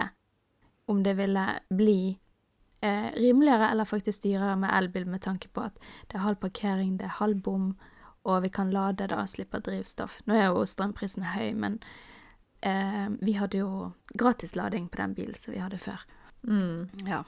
om 0.86 1.02
det 1.02 1.16
ville 1.18 1.44
bli 1.74 2.14
eh, 2.80 3.08
rimeligere 3.16 3.72
eller 3.72 3.88
faktisk 3.88 4.22
dyrere 4.22 4.54
med 4.60 4.70
elbil, 4.76 5.08
med 5.10 5.24
tanke 5.24 5.50
på 5.50 5.64
at 5.66 5.80
det 6.06 6.18
er 6.18 6.26
halv 6.26 6.38
parkering, 6.44 6.96
det 7.00 7.08
er 7.08 7.18
halv 7.18 7.42
bom, 7.42 7.72
og 8.26 8.42
vi 8.42 8.50
kan 8.50 8.72
lade 8.74 9.06
da, 9.10 9.22
slippe 9.30 9.60
drivstoff. 9.62 10.20
Nå 10.26 10.34
er 10.34 10.48
jo 10.50 10.66
strømprisen 10.66 11.28
høy, 11.30 11.52
men 11.54 11.78
eh, 12.66 13.06
vi 13.22 13.36
hadde 13.38 13.62
jo 13.62 13.90
gratislading 14.18 14.88
på 14.90 15.00
den 15.02 15.14
bilen 15.14 15.38
som 15.38 15.54
vi 15.54 15.62
hadde 15.62 15.78
før. 15.78 16.02
Mm. 16.46 16.88
Ja. 17.06 17.22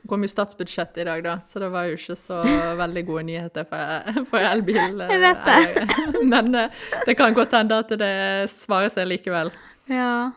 Det 0.00 0.08
kom 0.08 0.24
jo 0.24 0.30
statsbudsjett 0.32 0.98
i 0.98 1.04
dag, 1.06 1.22
da, 1.22 1.36
så 1.46 1.60
det 1.62 1.68
var 1.70 1.86
jo 1.86 1.98
ikke 1.98 2.16
så 2.16 2.40
veldig 2.78 3.02
gode 3.06 3.24
nyheter 3.28 3.66
for, 3.68 4.10
for 4.32 4.50
elbil. 4.50 5.04
Jeg 5.06 5.22
vet 5.22 5.44
det. 5.46 5.58
eiere. 5.60 6.24
Men 6.32 6.54
eh, 6.56 6.82
det 7.06 7.14
kan 7.20 7.36
godt 7.36 7.54
hende 7.54 7.82
at 7.84 7.94
det 8.00 8.14
svarer 8.50 8.90
seg 8.92 9.10
likevel. 9.10 9.52
Ja. 9.90 10.32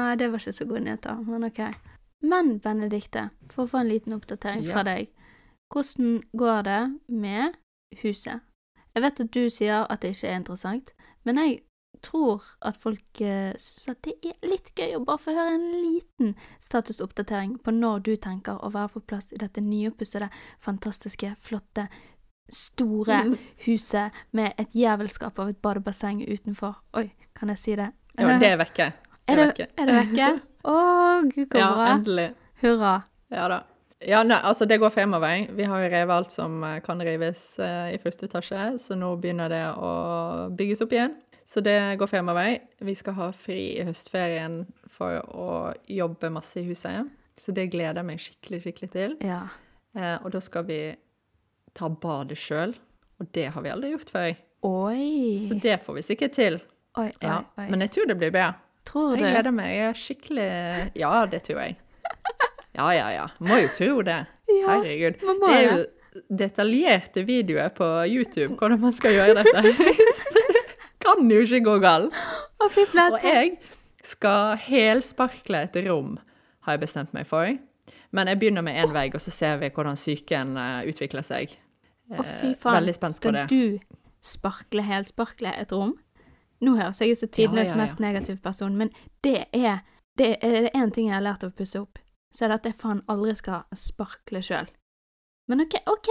Nei, 0.00 0.12
det 0.20 0.30
var 0.32 0.42
ikke 0.42 0.56
så 0.56 0.68
gode 0.68 0.84
nyheter, 0.86 1.18
men 1.26 1.44
OK. 1.44 1.58
Men 2.24 2.54
Benedikte, 2.62 3.26
for 3.52 3.66
å 3.66 3.68
få 3.68 3.80
en 3.82 3.90
liten 3.90 4.14
oppdatering 4.16 4.62
fra 4.64 4.84
deg. 4.86 5.10
Hvordan 5.72 6.22
går 6.32 6.62
det 6.64 6.80
med 7.12 7.58
huset? 8.00 8.40
Jeg 9.00 9.06
vet 9.08 9.20
at 9.24 9.30
du 9.32 9.42
sier 9.48 9.86
at 9.88 10.00
det 10.04 10.10
ikke 10.12 10.28
er 10.28 10.36
interessant, 10.42 10.90
men 11.24 11.38
jeg 11.40 11.60
tror 12.04 12.44
at 12.64 12.76
folk 12.80 13.20
uh, 13.24 13.50
syns 13.60 13.88
at 13.92 13.98
det 14.04 14.14
er 14.28 14.48
litt 14.48 14.70
gøy 14.76 14.94
å 14.98 15.00
bare 15.04 15.20
få 15.20 15.32
høre 15.36 15.54
en 15.56 15.64
liten 15.72 16.34
statusoppdatering 16.64 17.58
på 17.64 17.72
når 17.74 18.04
du 18.06 18.12
tenker 18.20 18.60
å 18.60 18.70
være 18.72 18.92
på 18.94 19.02
plass 19.12 19.32
i 19.32 19.40
dette 19.40 19.60
nyoppussede, 19.64 20.28
fantastiske, 20.64 21.32
flotte, 21.40 21.88
store 22.50 23.22
Mm. 23.24 23.36
huset 23.66 24.12
med 24.32 24.52
et 24.58 24.72
jævelskap 24.74 25.38
av 25.38 25.48
et 25.52 25.60
badebasseng 25.62 26.22
utenfor. 26.26 26.76
Oi, 26.98 27.10
kan 27.34 27.48
jeg 27.48 27.58
si 27.58 27.76
det? 27.76 27.92
Ja, 28.18 28.38
det 28.38 28.48
er 28.52 28.56
vekke. 28.58 28.92
Det 29.26 29.36
er 29.38 29.52
det, 29.54 29.68
er 29.78 29.86
det 29.86 29.98
vekke? 30.00 30.30
Å, 30.70 30.74
gud, 31.30 31.46
så 31.52 31.58
Ja, 31.58 31.68
bra. 31.74 31.86
endelig. 31.94 32.28
Hurra. 32.62 32.94
Ja 33.30 33.48
da. 33.48 33.60
Ja, 34.00 34.22
nei, 34.24 34.38
altså 34.40 34.64
det 34.64 34.78
går 34.80 34.92
fremover. 34.94 35.46
Vi 35.56 35.64
har 35.68 35.82
jo 35.82 35.88
revet 35.92 36.14
alt 36.14 36.32
som 36.32 36.62
eh, 36.64 36.78
kan 36.84 37.02
rives 37.04 37.42
eh, 37.60 37.90
i 37.94 37.98
første 38.00 38.28
etasje, 38.30 38.62
så 38.80 38.96
nå 38.96 39.10
begynner 39.20 39.50
det 39.52 39.64
å 39.76 39.90
bygges 40.56 40.80
opp 40.86 40.94
igjen. 40.96 41.18
Så 41.44 41.60
det 41.66 41.76
går 41.98 42.08
fremover. 42.08 42.60
Vi 42.78 42.94
skal 42.94 43.16
ha 43.18 43.28
fri 43.34 43.58
i 43.80 43.84
høstferien 43.84 44.62
for 44.88 45.18
å 45.34 45.48
jobbe 45.90 46.30
masse 46.32 46.62
i 46.62 46.68
huset. 46.68 47.10
Så 47.40 47.52
det 47.56 47.66
gleder 47.72 48.00
jeg 48.00 48.08
meg 48.08 48.22
skikkelig, 48.22 48.62
skikkelig 48.64 48.90
til. 48.94 49.16
Ja. 49.26 49.42
Eh, 49.98 50.16
og 50.22 50.30
da 50.32 50.40
skal 50.44 50.64
vi 50.68 50.80
ta 51.76 51.90
badet 51.90 52.38
sjøl, 52.40 52.72
og 53.20 53.28
det 53.36 53.48
har 53.52 53.66
vi 53.66 53.72
aldri 53.74 53.92
gjort 53.92 54.14
før. 54.14 54.32
Oi. 54.68 55.36
Så 55.42 55.58
det 55.60 55.80
får 55.84 55.98
vi 55.98 56.06
sikkert 56.06 56.36
til. 56.38 56.60
Oi, 56.96 57.08
oi, 57.08 57.12
Ja. 57.22 57.42
Men 57.60 57.84
jeg 57.84 57.92
tror 57.96 58.08
det 58.08 58.18
blir 58.18 58.32
bra. 58.34 58.52
tror 58.84 59.16
du? 59.16 59.22
Jeg 59.22 59.34
gleder 59.34 59.54
meg. 59.54 59.74
Jeg 59.76 59.88
er 59.90 60.00
skikkelig 60.06 60.50
Ja, 60.98 61.26
det 61.26 61.44
tror 61.46 61.60
jeg. 61.66 61.76
Ja, 62.76 62.90
ja, 62.94 63.08
ja. 63.14 63.26
Må 63.42 63.56
jo 63.64 63.70
tro 63.76 64.02
det. 64.06 64.20
Ja, 64.50 64.66
Herregud. 64.80 65.20
Det 65.22 65.50
er 65.54 65.60
jo 65.62 65.74
detaljerte 66.40 67.22
videoer 67.22 67.68
på 67.70 67.86
YouTube 68.10 68.54
hvordan 68.58 68.80
man 68.82 68.92
skal 68.96 69.14
gjøre 69.14 69.44
dette. 69.44 69.62
det 70.50 70.62
kan 71.04 71.30
jo 71.30 71.38
ikke 71.44 71.60
gå 71.68 71.76
galt. 71.84 72.16
Fy. 72.74 72.82
Og 72.98 73.22
jeg 73.22 73.52
skal 74.02 74.56
helsparkle 74.64 75.62
et 75.68 75.78
rom, 75.86 76.16
har 76.66 76.74
jeg 76.76 76.82
bestemt 76.82 77.14
meg 77.14 77.28
for. 77.30 77.46
Men 78.10 78.26
jeg 78.26 78.40
begynner 78.42 78.66
med 78.66 78.80
én 78.82 78.90
vegg, 78.90 79.14
og 79.14 79.22
så 79.22 79.30
ser 79.30 79.60
vi 79.62 79.70
hvordan 79.70 79.94
psyken 79.94 80.56
eh, 80.58 80.82
utvikler 80.90 81.22
seg. 81.22 81.54
Å, 82.10 82.24
fy 82.26 82.50
Eh, 82.50 82.58
faen. 82.58 82.80
Veldig 82.80 82.94
spent 82.98 83.20
på 83.20 83.22
Skal 83.22 83.38
det. 83.38 83.46
du 83.54 84.00
sparkle 84.20 84.82
helsparkle 84.82 85.54
et 85.62 85.70
rom? 85.72 85.94
Nå 86.60 86.74
høres 86.76 86.98
jeg 87.00 87.14
ut 87.14 87.22
som 87.22 87.30
tidenes 87.30 87.70
Ja, 87.70 87.76
ja, 87.76 87.78
ja. 87.78 87.84
mest 87.84 88.02
negative 88.02 88.42
person, 88.42 88.74
men 88.76 88.90
det 89.22 89.44
er 89.54 89.84
det 90.18 90.34
er 90.42 90.66
én 90.74 90.90
ting 90.92 91.06
jeg 91.06 91.14
har 91.14 91.22
lært 91.24 91.46
av 91.46 91.54
å 91.54 91.56
pusse 91.56 91.78
opp, 91.80 92.02
så 92.32 92.44
er 92.44 92.52
det 92.52 92.60
at 92.60 92.68
jeg 92.70 92.78
faen 92.80 93.02
aldri 93.10 93.34
skal 93.38 93.64
sparkle 93.76 94.42
sjøl. 94.44 94.68
Men 95.50 95.64
OK, 95.64 95.74
OK, 95.90 96.08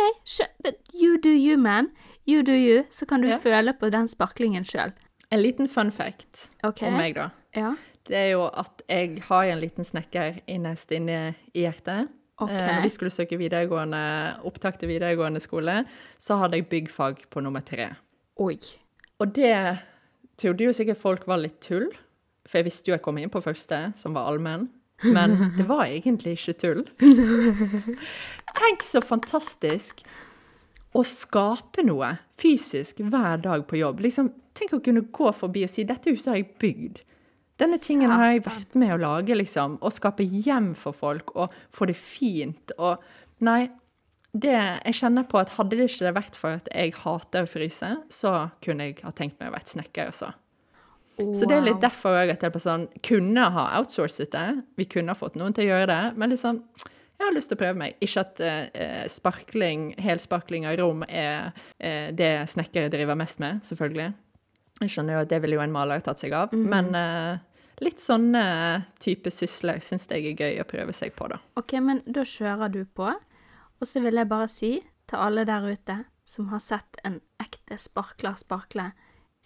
you 0.94 1.18
do 1.18 1.32
you, 1.32 1.58
man. 1.58 1.92
You 2.28 2.44
do 2.44 2.52
you. 2.52 2.84
Så 2.90 3.06
kan 3.06 3.22
du 3.22 3.28
Ja. 3.30 3.38
føle 3.38 3.74
på 3.74 3.90
den 3.90 4.08
sparklingen 4.08 4.66
sjøl. 4.66 4.92
En 5.32 5.40
liten 5.42 5.70
fun 5.70 5.92
fact 5.92 6.50
okay. 6.64 6.88
om 6.88 6.94
meg, 6.98 7.16
da. 7.16 7.30
Ja. 7.56 7.76
Det 8.08 8.18
er 8.18 8.32
jo 8.32 8.48
at 8.48 8.82
jeg 8.90 9.22
har 9.24 9.44
en 9.44 9.60
liten 9.60 9.84
snekker 9.84 10.42
innerst 10.48 10.92
inne 10.92 11.36
i 11.54 11.62
hjertet. 11.62 12.10
Okay. 12.40 12.56
Eh, 12.56 12.76
Når 12.76 12.82
vi 12.82 12.90
skulle 12.90 13.12
søke 13.12 13.38
opptak 14.44 14.80
til 14.80 14.90
videregående 14.90 15.40
skole, 15.40 15.86
så 16.18 16.38
hadde 16.38 16.58
jeg 16.58 16.70
byggfag 16.70 17.30
på 17.30 17.40
nummer 17.40 17.60
tre. 17.60 17.96
Oi. 18.38 18.58
Og 19.20 19.36
det 19.36 19.80
trodde 20.38 20.64
jo 20.64 20.74
sikkert 20.74 20.98
folk 20.98 21.28
var 21.28 21.38
litt 21.38 21.60
tull, 21.62 21.90
for 22.48 22.58
jeg 22.58 22.66
visste 22.66 22.90
jo 22.90 22.96
jeg 22.96 23.02
kom 23.02 23.18
inn 23.18 23.30
på 23.30 23.42
første, 23.44 23.94
som 23.96 24.14
var 24.14 24.32
allmenn. 24.32 24.70
Men 25.04 25.38
det 25.58 25.66
var 25.70 25.86
egentlig 25.88 26.36
ikke 26.38 26.58
tull. 26.60 26.82
Tenk 28.60 28.84
så 28.84 29.02
fantastisk 29.06 30.04
å 30.98 31.04
skape 31.06 31.86
noe 31.86 32.16
fysisk 32.40 33.00
hver 33.06 33.42
dag 33.44 33.68
på 33.70 33.80
jobb. 33.80 34.02
Liksom, 34.04 34.32
tenk 34.58 34.74
å 34.76 34.82
kunne 34.84 35.06
gå 35.14 35.32
forbi 35.36 35.64
og 35.68 35.72
si 35.72 35.86
'dette 35.86 36.12
huset 36.12 36.34
har 36.34 36.42
jeg 36.42 36.52
bygd'. 36.60 37.04
Denne 37.60 37.78
tingen 37.78 38.12
har 38.12 38.32
jeg 38.32 38.46
vært 38.46 38.76
med 38.80 38.94
å 38.96 39.02
lage, 39.02 39.36
liksom. 39.36 39.78
Og 39.84 39.92
skape 39.92 40.24
hjem 40.24 40.72
for 40.80 40.96
folk, 40.96 41.36
og 41.36 41.52
få 41.76 41.90
det 41.90 41.98
fint. 42.00 42.72
Og 42.80 43.04
nei, 43.44 43.68
det, 44.32 44.56
jeg 44.86 44.96
kjenner 45.02 45.26
på 45.28 45.42
at 45.42 45.56
hadde 45.58 45.76
det 45.76 45.90
ikke 45.90 46.14
vært 46.16 46.38
for 46.40 46.56
at 46.62 46.70
jeg 46.72 46.96
hater 47.02 47.44
å 47.44 47.52
fryse, 47.52 47.90
så 48.14 48.36
kunne 48.64 48.88
jeg 48.88 49.02
ha 49.04 49.12
tenkt 49.12 49.40
meg 49.42 49.52
å 49.52 49.58
være 49.58 49.74
snekker 49.74 50.14
også. 50.14 50.32
Så 51.20 51.48
det 51.50 51.58
er 51.58 51.66
litt 51.66 51.82
derfor 51.84 52.16
jeg 52.22 52.40
på 52.54 52.62
sånn, 52.64 52.88
kunne 53.06 53.50
ha 53.56 53.66
outsourcet 53.80 54.32
det. 54.32 54.48
Vi 54.80 54.88
kunne 54.90 55.12
ha 55.14 55.20
fått 55.20 55.36
noen 55.40 55.56
til 55.56 55.68
å 55.68 55.74
gjøre 55.74 55.90
det, 55.92 56.02
men 56.20 56.32
liksom, 56.32 56.62
jeg 57.20 57.26
har 57.26 57.36
lyst 57.36 57.52
til 57.52 57.60
å 57.60 57.62
prøve 57.64 57.80
meg. 57.82 57.98
Ikke 58.06 58.24
at 58.24 58.42
eh, 58.46 59.04
sparkling, 59.12 59.92
helsparkling 60.00 60.68
av 60.70 60.78
rom 60.80 61.04
er 61.08 61.52
eh, 61.78 62.10
det 62.16 62.32
snekkere 62.54 62.92
driver 62.94 63.20
mest 63.20 63.42
med, 63.44 63.60
selvfølgelig. 63.68 64.14
Jeg 64.80 64.94
skjønner 64.94 65.18
jo 65.18 65.24
at 65.26 65.32
det 65.34 65.42
ville 65.44 65.60
jo 65.60 65.64
en 65.66 65.76
maler 65.76 66.04
tatt 66.04 66.22
seg 66.22 66.36
av, 66.40 66.54
men 66.56 66.94
eh, 66.96 67.42
litt 67.84 68.00
sånne 68.00 68.44
type 69.04 69.32
sysler 69.36 69.82
syns 69.84 70.08
jeg 70.08 70.32
er 70.32 70.40
gøy 70.40 70.64
å 70.64 70.68
prøve 70.70 70.96
seg 70.96 71.12
på, 71.18 71.28
da. 71.32 71.42
OK, 71.60 71.76
men 71.84 72.00
da 72.08 72.24
kjører 72.24 72.72
du 72.72 72.86
på. 72.88 73.12
Og 73.80 73.88
så 73.88 74.00
vil 74.04 74.20
jeg 74.20 74.32
bare 74.32 74.48
si 74.52 74.72
til 75.10 75.20
alle 75.20 75.44
der 75.48 75.68
ute 75.68 76.00
som 76.28 76.48
har 76.54 76.64
sett 76.64 77.00
en 77.04 77.20
ekte 77.42 77.80
sparkler 77.82 78.38
sparkle 78.40 78.92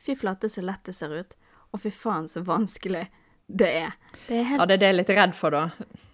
Fy 0.04 0.18
flate 0.20 0.50
så 0.52 0.60
lett 0.66 0.84
det 0.84 0.96
ser 0.98 1.14
ut, 1.16 1.36
og 1.74 1.82
fy 1.84 1.90
faen 1.92 2.28
så 2.30 2.44
vanskelig 2.46 3.08
det 3.50 3.68
er. 3.84 3.92
Det 4.30 4.40
er 4.40 4.44
helt 4.54 4.62
Ja, 4.62 4.66
det 4.70 4.74
er 4.78 4.80
det 4.80 4.88
jeg 4.88 4.94
er 4.94 5.00
litt 5.02 5.14
redd 5.18 5.36
for, 5.36 5.52
da. 5.52 5.70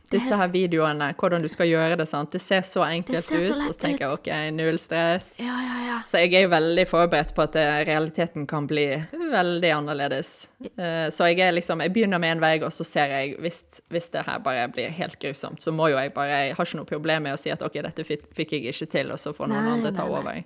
Det 0.10 0.18
Disse 0.18 0.34
her 0.40 0.48
videoene, 0.50 1.12
hvordan 1.14 1.44
du 1.46 1.48
skal 1.54 1.68
gjøre 1.70 1.96
det, 2.00 2.08
sant. 2.10 2.32
Det 2.34 2.40
ser 2.42 2.64
så 2.66 2.82
enkelt 2.88 3.22
ser 3.28 3.44
så 3.46 3.52
ut, 3.54 3.60
og 3.68 3.76
så 3.76 3.82
tenker 3.84 4.08
jeg. 4.08 4.16
OK, 4.18 4.30
null 4.58 4.80
stress. 4.82 5.36
Ja, 5.38 5.54
ja, 5.62 5.76
ja. 5.86 5.98
Så 6.10 6.18
jeg 6.24 6.34
er 6.34 6.48
jo 6.48 6.50
veldig 6.50 6.86
forberedt 6.90 7.36
på 7.38 7.44
at 7.46 7.54
eh, 7.62 7.84
realiteten 7.86 8.48
kan 8.50 8.66
bli 8.66 8.88
veldig 9.14 9.70
annerledes. 9.76 10.32
Eh, 10.66 11.12
Så 11.14 11.28
jeg 11.30 11.38
er 11.46 11.54
liksom 11.54 11.84
Jeg 11.86 11.94
begynner 11.94 12.18
med 12.18 12.32
en 12.40 12.42
vei, 12.42 12.56
og 12.66 12.74
så 12.74 12.84
ser 12.84 13.14
jeg 13.14 13.36
hvis, 13.38 13.62
hvis 13.94 14.10
det 14.16 14.26
her 14.26 14.40
bare 14.42 14.66
blir 14.74 14.90
helt 14.98 15.20
grusomt, 15.22 15.62
så 15.62 15.72
må 15.72 15.92
jo 15.94 16.02
jeg 16.02 16.12
bare 16.18 16.42
Jeg 16.48 16.56
har 16.58 16.66
ikke 16.66 16.82
noe 16.82 16.90
problem 16.90 17.24
med 17.30 17.38
å 17.38 17.38
si 17.38 17.54
at 17.54 17.62
OK, 17.62 17.78
dette 17.86 18.04
fikk 18.10 18.52
jeg 18.58 18.66
ikke 18.74 18.90
til, 18.90 19.12
og 19.14 19.22
så 19.22 19.36
får 19.38 19.48
noen 19.54 19.64
Nei, 19.70 19.76
andre 19.78 19.94
ta 19.94 20.08
nei, 20.08 20.10
nei. 20.10 20.20
over. 20.20 20.44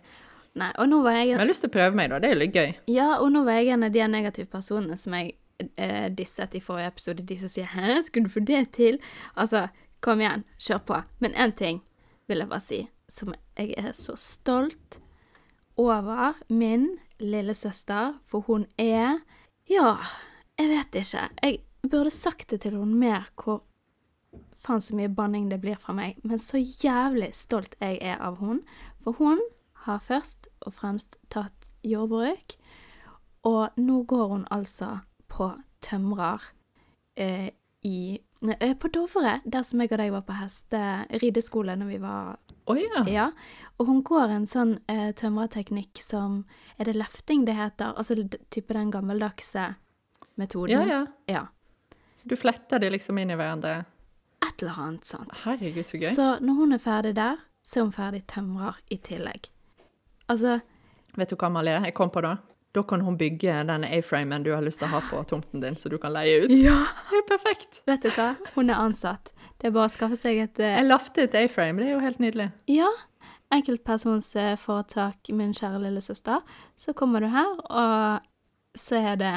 Nei, 0.59 0.69
og 0.77 0.89
nå 0.89 0.99
var 1.01 1.15
jeg 1.17 1.31
Men 1.31 1.33
jeg 1.33 1.41
har 1.41 1.49
lyst 1.49 1.63
til 1.65 1.71
å 1.71 1.73
prøve 1.73 1.97
meg, 1.97 2.11
da. 2.11 2.19
Det 2.21 2.29
er 2.29 2.35
jo 2.35 2.41
litt 2.41 2.57
gøy. 2.57 2.73
Ja, 2.93 3.07
og 3.19 3.31
nå 3.33 3.41
var 3.47 3.57
jeg 3.57 3.73
en 3.73 3.87
av 3.87 3.93
de 3.95 4.03
negative 4.07 4.49
personene 4.51 4.97
som 5.01 5.15
jeg 5.17 5.33
eh, 5.81 6.09
disset 6.13 6.53
i 6.53 6.61
forrige 6.61 6.91
episode. 6.93 7.25
De 7.25 7.37
som 7.37 7.49
sier 7.49 7.65
'hæ, 7.65 8.03
skulle 8.03 8.29
du 8.29 8.33
få 8.33 8.45
det 8.45 8.71
til?' 8.71 8.99
Altså, 9.35 9.67
kom 10.01 10.21
igjen, 10.21 10.43
kjør 10.59 10.83
på. 10.85 11.03
Men 11.19 11.33
én 11.33 11.55
ting 11.57 11.81
vil 12.27 12.39
jeg 12.39 12.49
bare 12.49 12.59
si, 12.59 12.89
som 13.09 13.33
jeg 13.57 13.73
er 13.77 13.91
så 13.91 14.15
stolt 14.15 14.99
over 15.77 16.33
min 16.49 16.99
lillesøster, 17.19 18.19
for 18.25 18.39
hun 18.41 18.67
er 18.77 19.19
Ja, 19.69 19.95
jeg 20.59 20.69
vet 20.69 20.95
ikke. 20.95 21.29
Jeg 21.43 21.59
burde 21.89 22.11
sagt 22.11 22.49
det 22.49 22.61
til 22.61 22.71
henne 22.71 22.95
mer 22.99 23.29
hvor 23.43 23.63
faen 24.55 24.81
så 24.81 24.95
mye 24.95 25.07
banning 25.07 25.49
det 25.51 25.61
blir 25.61 25.75
fra 25.79 25.93
meg, 25.93 26.17
men 26.23 26.39
så 26.39 26.57
jævlig 26.57 27.33
stolt 27.33 27.75
jeg 27.81 27.97
er 28.01 28.17
av 28.21 28.37
hun. 28.37 28.61
For 29.03 29.11
hun 29.11 29.39
har 29.87 30.03
først 30.03 30.47
og 30.63 30.73
fremst 30.73 31.17
tatt 31.33 31.71
jordbruk, 31.83 32.55
og 33.43 33.79
nå 33.79 34.03
går 34.07 34.27
hun 34.31 34.45
altså 34.53 35.01
på 35.27 35.49
tømrer 35.83 36.43
eh, 37.19 37.49
i 37.83 38.19
eh, 38.59 38.75
På 38.79 38.87
Dovre, 38.87 39.39
der 39.43 39.63
som 39.67 39.81
jeg 39.81 39.91
og 39.91 39.99
deg 39.99 40.11
var 40.13 40.23
på 40.27 40.37
heste 40.37 40.81
rideskole 41.21 41.75
når 41.79 41.89
vi 41.91 41.99
var 42.03 42.37
oh, 42.71 42.79
ja. 42.79 43.03
Ja. 43.11 43.25
Og 43.77 43.89
hun 43.91 44.03
går 44.07 44.31
en 44.37 44.47
sånn 44.47 44.77
eh, 44.87 45.11
tømrerteknikk 45.19 45.99
som 45.99 46.43
Er 46.77 46.87
det 46.87 46.95
lefting 46.95 47.43
det 47.47 47.57
heter? 47.57 47.97
Altså 47.97 48.15
type 48.49 48.73
den 48.73 48.91
gammeldagse 48.91 49.73
metoden? 50.39 50.77
Ja, 50.77 50.85
ja. 50.87 51.01
ja. 51.27 51.43
Så 52.15 52.29
du 52.29 52.37
fletter 52.39 52.79
de 52.79 52.93
liksom 52.93 53.19
inn 53.19 53.33
i 53.33 53.35
hverandre. 53.35 53.83
Et 54.43 54.61
eller 54.61 54.79
annet 54.79 55.07
sånt. 55.07 55.33
Herregud, 55.43 55.83
så 55.87 55.99
gøy. 55.99 56.11
Så 56.15 56.27
når 56.43 56.59
hun 56.59 56.75
er 56.75 56.81
ferdig 56.83 57.13
der, 57.19 57.41
så 57.63 57.79
er 57.79 57.87
hun 57.87 57.95
ferdig 57.95 58.23
tømrer 58.31 58.79
i 58.91 58.97
tillegg. 59.03 59.49
Altså 60.33 60.59
Vet 61.13 61.29
du 61.29 61.37
hva, 61.37 61.51
Malie, 61.53 61.77
jeg 61.85 61.93
kom 61.93 62.09
på 62.09 62.23
da? 62.25 62.37
Da 62.73 62.81
kan 62.89 63.03
hun 63.05 63.19
bygge 63.19 63.59
denne 63.69 63.89
A-framen 63.93 64.41
du 64.41 64.49
har 64.49 64.63
lyst 64.65 64.79
til 64.81 64.87
å 64.87 64.95
ha 64.95 65.01
på 65.05 65.19
tomten 65.29 65.61
din, 65.61 65.75
så 65.77 65.91
du 65.93 65.99
kan 66.01 66.15
leie 66.15 66.39
ut. 66.41 66.53
Ja! 66.57 66.79
Det 67.11 67.19
er 67.19 67.27
perfekt. 67.29 67.83
Vet 67.85 68.01
du 68.01 68.09
hva? 68.15 68.31
Hun 68.55 68.73
er 68.73 68.81
ansatt. 68.81 69.29
Det 69.61 69.69
er 69.69 69.75
bare 69.75 69.91
å 69.91 69.93
skaffe 69.93 70.17
seg 70.17 70.41
et 70.41 70.61
eh, 70.63 70.79
En 70.81 70.89
laftet 70.89 71.37
A-frame, 71.37 71.83
det 71.83 71.91
er 71.91 71.93
jo 71.93 72.01
helt 72.01 72.23
nydelig. 72.23 72.49
Ja. 72.73 72.89
Enkeltpersonsforetak, 73.53 75.29
min 75.37 75.53
kjære 75.53 75.83
lillesøster. 75.85 76.41
Så 76.73 76.97
kommer 76.97 77.21
du 77.21 77.29
her, 77.29 77.53
og 77.69 78.79
så 78.81 79.03
er 79.13 79.21
det 79.21 79.35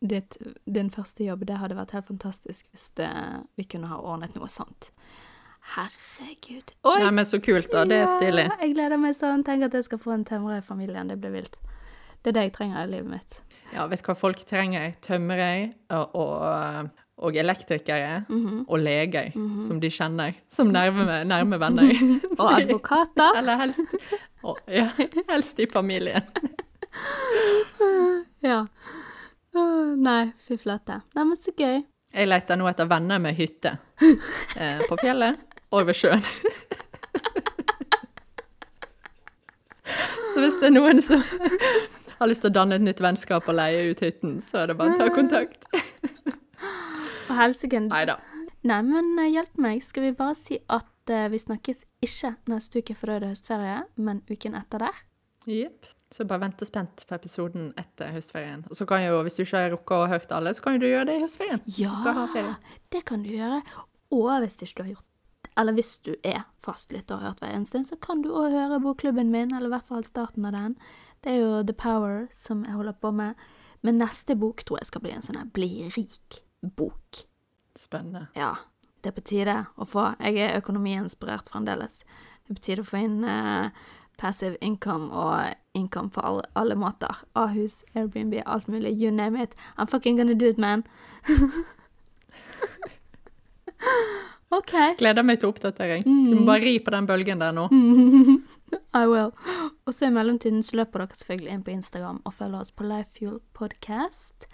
ditt, 0.00 0.40
din 0.64 0.88
første 0.94 1.28
jobb. 1.28 1.44
Det 1.44 1.60
hadde 1.60 1.76
vært 1.76 1.92
helt 1.98 2.08
fantastisk 2.08 2.64
hvis 2.72 2.88
det, 2.96 3.12
vi 3.60 3.68
kunne 3.68 3.92
ha 3.92 4.00
ordnet 4.00 4.40
noe 4.40 4.48
sånt. 4.48 4.88
Herregud. 5.74 6.72
Oi! 6.84 6.96
Nei, 7.04 7.10
men 7.14 7.26
så 7.28 7.38
kult, 7.42 7.68
da. 7.72 7.84
Det 7.86 7.98
er 8.02 8.08
stilig. 8.10 8.46
Ja, 8.48 8.56
jeg 8.64 8.74
gleder 8.74 8.98
meg 9.00 9.14
sånn. 9.18 9.44
Tenk 9.46 9.62
at 9.68 9.74
jeg 9.78 9.86
skal 9.86 10.00
få 10.02 10.14
en 10.16 10.24
tømrer 10.26 10.58
i 10.58 10.64
familien. 10.66 11.08
Det 11.12 11.18
blir 11.22 11.30
vilt. 11.36 11.58
Det 12.22 12.32
er 12.32 12.36
det 12.38 12.42
jeg 12.48 12.54
trenger 12.56 12.82
i 12.84 12.90
livet 12.96 13.10
mitt. 13.12 13.38
Ja, 13.72 13.84
vet 13.86 14.02
du 14.02 14.08
hva 14.10 14.16
folk 14.18 14.40
trenger? 14.50 14.90
Tømrere 15.06 15.68
og, 15.94 16.16
og, 16.18 16.90
og 17.22 17.36
elektrikere 17.38 18.24
Mhm. 18.28 18.64
og 18.66 18.78
leger 18.82 19.30
som 19.66 19.78
de 19.80 19.90
kjenner 19.94 20.34
som 20.50 20.72
nærme, 20.74 21.20
nærme 21.28 21.58
venner. 21.62 21.92
Og 22.40 22.48
advokater. 22.56 23.38
Eller 23.38 23.56
helst, 23.62 23.94
og, 24.42 24.58
ja, 24.66 24.88
helst 25.30 25.60
i 25.60 25.66
familien. 25.70 26.22
Ja. 28.42 28.64
Nei, 30.00 30.30
fy 30.46 30.56
flate. 30.58 31.00
Nei, 31.14 31.24
men 31.28 31.36
så 31.38 31.52
gøy. 31.56 31.82
Jeg 32.10 32.26
leter 32.26 32.56
nå 32.58 32.66
etter 32.70 32.88
venner 32.90 33.20
med 33.22 33.36
hytte 33.38 33.76
eh, 34.58 34.80
på 34.88 34.96
fjellet 34.98 35.38
og 35.70 35.86
ved 35.88 35.98
sjøen. 35.98 36.24
Så 40.30 40.42
hvis 40.44 40.60
det 40.60 40.68
er 40.70 40.74
noen 40.74 41.00
som 41.02 41.22
har 42.20 42.28
lyst 42.30 42.44
til 42.44 42.52
å 42.52 42.54
danne 42.54 42.78
et 42.78 42.84
nytt 42.84 43.00
vennskap 43.02 43.48
og 43.50 43.56
leie 43.58 43.90
ut 43.90 44.02
hytten, 44.04 44.38
så 44.44 44.62
er 44.62 44.70
det 44.70 44.76
bare 44.78 44.94
å 44.94 45.00
ta 45.00 45.08
kontakt. 45.14 45.66
Og 47.30 47.34
helsike 47.38 47.80
Nei 47.86 48.04
da. 48.08 48.18
Nei, 48.66 48.80
men 48.84 49.14
eh, 49.22 49.30
hjelp 49.32 49.60
meg. 49.62 49.80
Skal 49.84 50.08
vi 50.08 50.16
bare 50.16 50.36
si 50.36 50.58
at 50.68 51.12
eh, 51.12 51.28
vi 51.32 51.38
snakkes 51.40 51.84
ikke 52.04 52.34
neste 52.50 52.82
uke, 52.82 52.96
for 52.98 53.08
da 53.08 53.16
er 53.16 53.24
det 53.24 53.30
høstferie, 53.32 53.78
men 53.96 54.20
uken 54.28 54.58
etter 54.58 54.84
der? 54.84 54.98
Jepp. 55.48 55.88
Så 56.12 56.26
bare 56.28 56.42
vent 56.42 56.64
spent 56.66 57.04
på 57.06 57.14
episoden 57.16 57.70
etter 57.78 58.10
høstferien. 58.12 58.64
Og 58.68 58.76
så 58.76 58.84
kan 58.88 59.04
jo, 59.04 59.20
hvis 59.24 59.38
du 59.38 59.44
ikke 59.44 59.62
har 59.62 59.70
rukket 59.72 59.94
å 59.96 60.08
hørt 60.10 60.34
alle, 60.34 60.52
så 60.56 60.64
kan 60.64 60.76
jo 60.76 60.82
du 60.82 60.88
gjøre 60.90 61.06
det 61.08 61.20
i 61.20 61.22
høstferien. 61.22 61.62
Ja. 61.78 61.94
Det 62.92 63.04
kan 63.08 63.22
du 63.24 63.30
gjøre. 63.30 63.62
Og 64.10 64.32
hvis 64.42 64.58
ikke 64.58 64.80
du 64.80 64.82
har 64.82 64.92
gjort 64.96 65.09
Eller 65.58 65.74
hvis 65.76 65.96
du 66.06 66.14
er 66.24 66.44
fastlytter 66.62 67.16
og 67.16 67.20
har 67.20 67.32
hørt 67.32 67.42
hver 67.42 67.54
eneste, 67.54 67.82
så 67.84 67.98
kan 68.00 68.22
du 68.22 68.30
òg 68.32 68.54
høre 68.54 68.80
bokklubben 68.82 69.32
min, 69.32 69.54
eller 69.54 69.70
i 69.70 69.74
hvert 69.74 69.90
fall 69.90 70.06
starten 70.06 70.46
av 70.46 70.56
den. 70.56 70.76
Det 71.24 71.34
er 71.34 71.40
jo 71.42 71.62
The 71.66 71.76
Power 71.76 72.26
som 72.32 72.64
jeg 72.64 72.76
holder 72.76 72.96
på 73.00 73.12
med. 73.12 73.40
Men 73.82 74.00
neste 74.00 74.36
bok 74.36 74.64
tror 74.64 74.80
jeg 74.80 74.90
skal 74.90 75.04
bli 75.04 75.14
en 75.14 75.24
sånn 75.24 75.40
her 75.40 75.52
Bli 75.56 75.88
rik-bok. 75.96 77.24
Spennende. 77.78 78.26
Ja, 78.36 78.54
det 79.00 79.10
er 79.10 79.16
på 79.16 79.24
tide 79.24 79.54
å 79.80 79.86
få 79.88 80.10
Jeg 80.20 80.36
er 80.44 80.58
økonomiinspirert 80.60 81.48
fremdeles. 81.48 82.02
Det 82.44 82.52
er 82.52 82.58
på 82.58 82.66
tide 82.66 82.84
å 82.84 82.90
få 82.90 83.00
inn 83.00 83.24
uh, 83.24 83.72
passive 84.20 84.58
income 84.60 85.08
og 85.16 85.78
income 85.78 86.12
på 86.12 86.20
alle, 86.20 86.44
alle 86.54 86.76
måter. 86.76 87.22
Ahus, 87.34 87.84
Airbnb, 87.94 88.42
alt 88.44 88.68
mulig. 88.68 88.92
You 89.00 89.10
name 89.10 89.42
it. 89.42 89.54
I'm 89.78 89.86
fucking 89.86 90.16
gonna 90.16 90.34
do 90.34 90.48
it, 90.48 90.58
man. 90.58 90.84
OK. 94.50 94.72
Gleder 94.98 95.22
meg 95.22 95.38
til 95.38 95.52
oppdatering. 95.52 96.02
Du 96.02 96.40
må 96.40 96.46
bare 96.48 96.64
ri 96.64 96.72
på 96.82 96.90
den 96.90 97.06
bølgen 97.06 97.42
der 97.42 97.54
nå. 97.54 97.68
I 99.00 99.04
will. 99.06 99.30
Og 99.86 99.94
så 99.94 100.08
i 100.08 100.14
mellomtiden 100.14 100.64
så 100.66 100.80
løper 100.80 101.04
dere 101.04 101.18
selvfølgelig 101.20 101.52
inn 101.54 101.62
på 101.66 101.74
Instagram 101.76 102.18
og 102.24 102.34
følger 102.34 102.64
oss 102.64 102.72
på 102.74 102.86
Lifefuel 102.88 103.38
Podcast. 103.54 104.48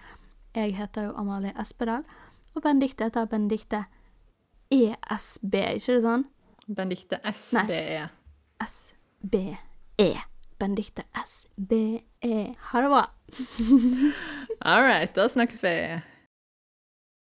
Jeg 0.56 0.74
heter 0.76 1.08
jo 1.08 1.14
Amalie 1.16 1.52
Espedal, 1.60 2.04
og 2.54 2.62
Benedicte 2.64 3.08
heter 3.08 3.24
Benedicte 3.28 3.84
ESB, 4.72 5.54
ikke 5.76 5.96
det 5.96 6.02
sånn? 6.04 6.24
Benedicte 6.66 7.20
SBE. 7.30 8.08
SBE. 8.66 10.10
Benedicte 10.58 11.04
SBE. 11.22 12.34
Ha 12.72 12.82
det 12.82 12.92
bra. 12.92 13.04
All 14.66 14.84
right, 14.84 15.12
da 15.16 15.28
snakkes 15.28 15.62
vi. 15.64 15.76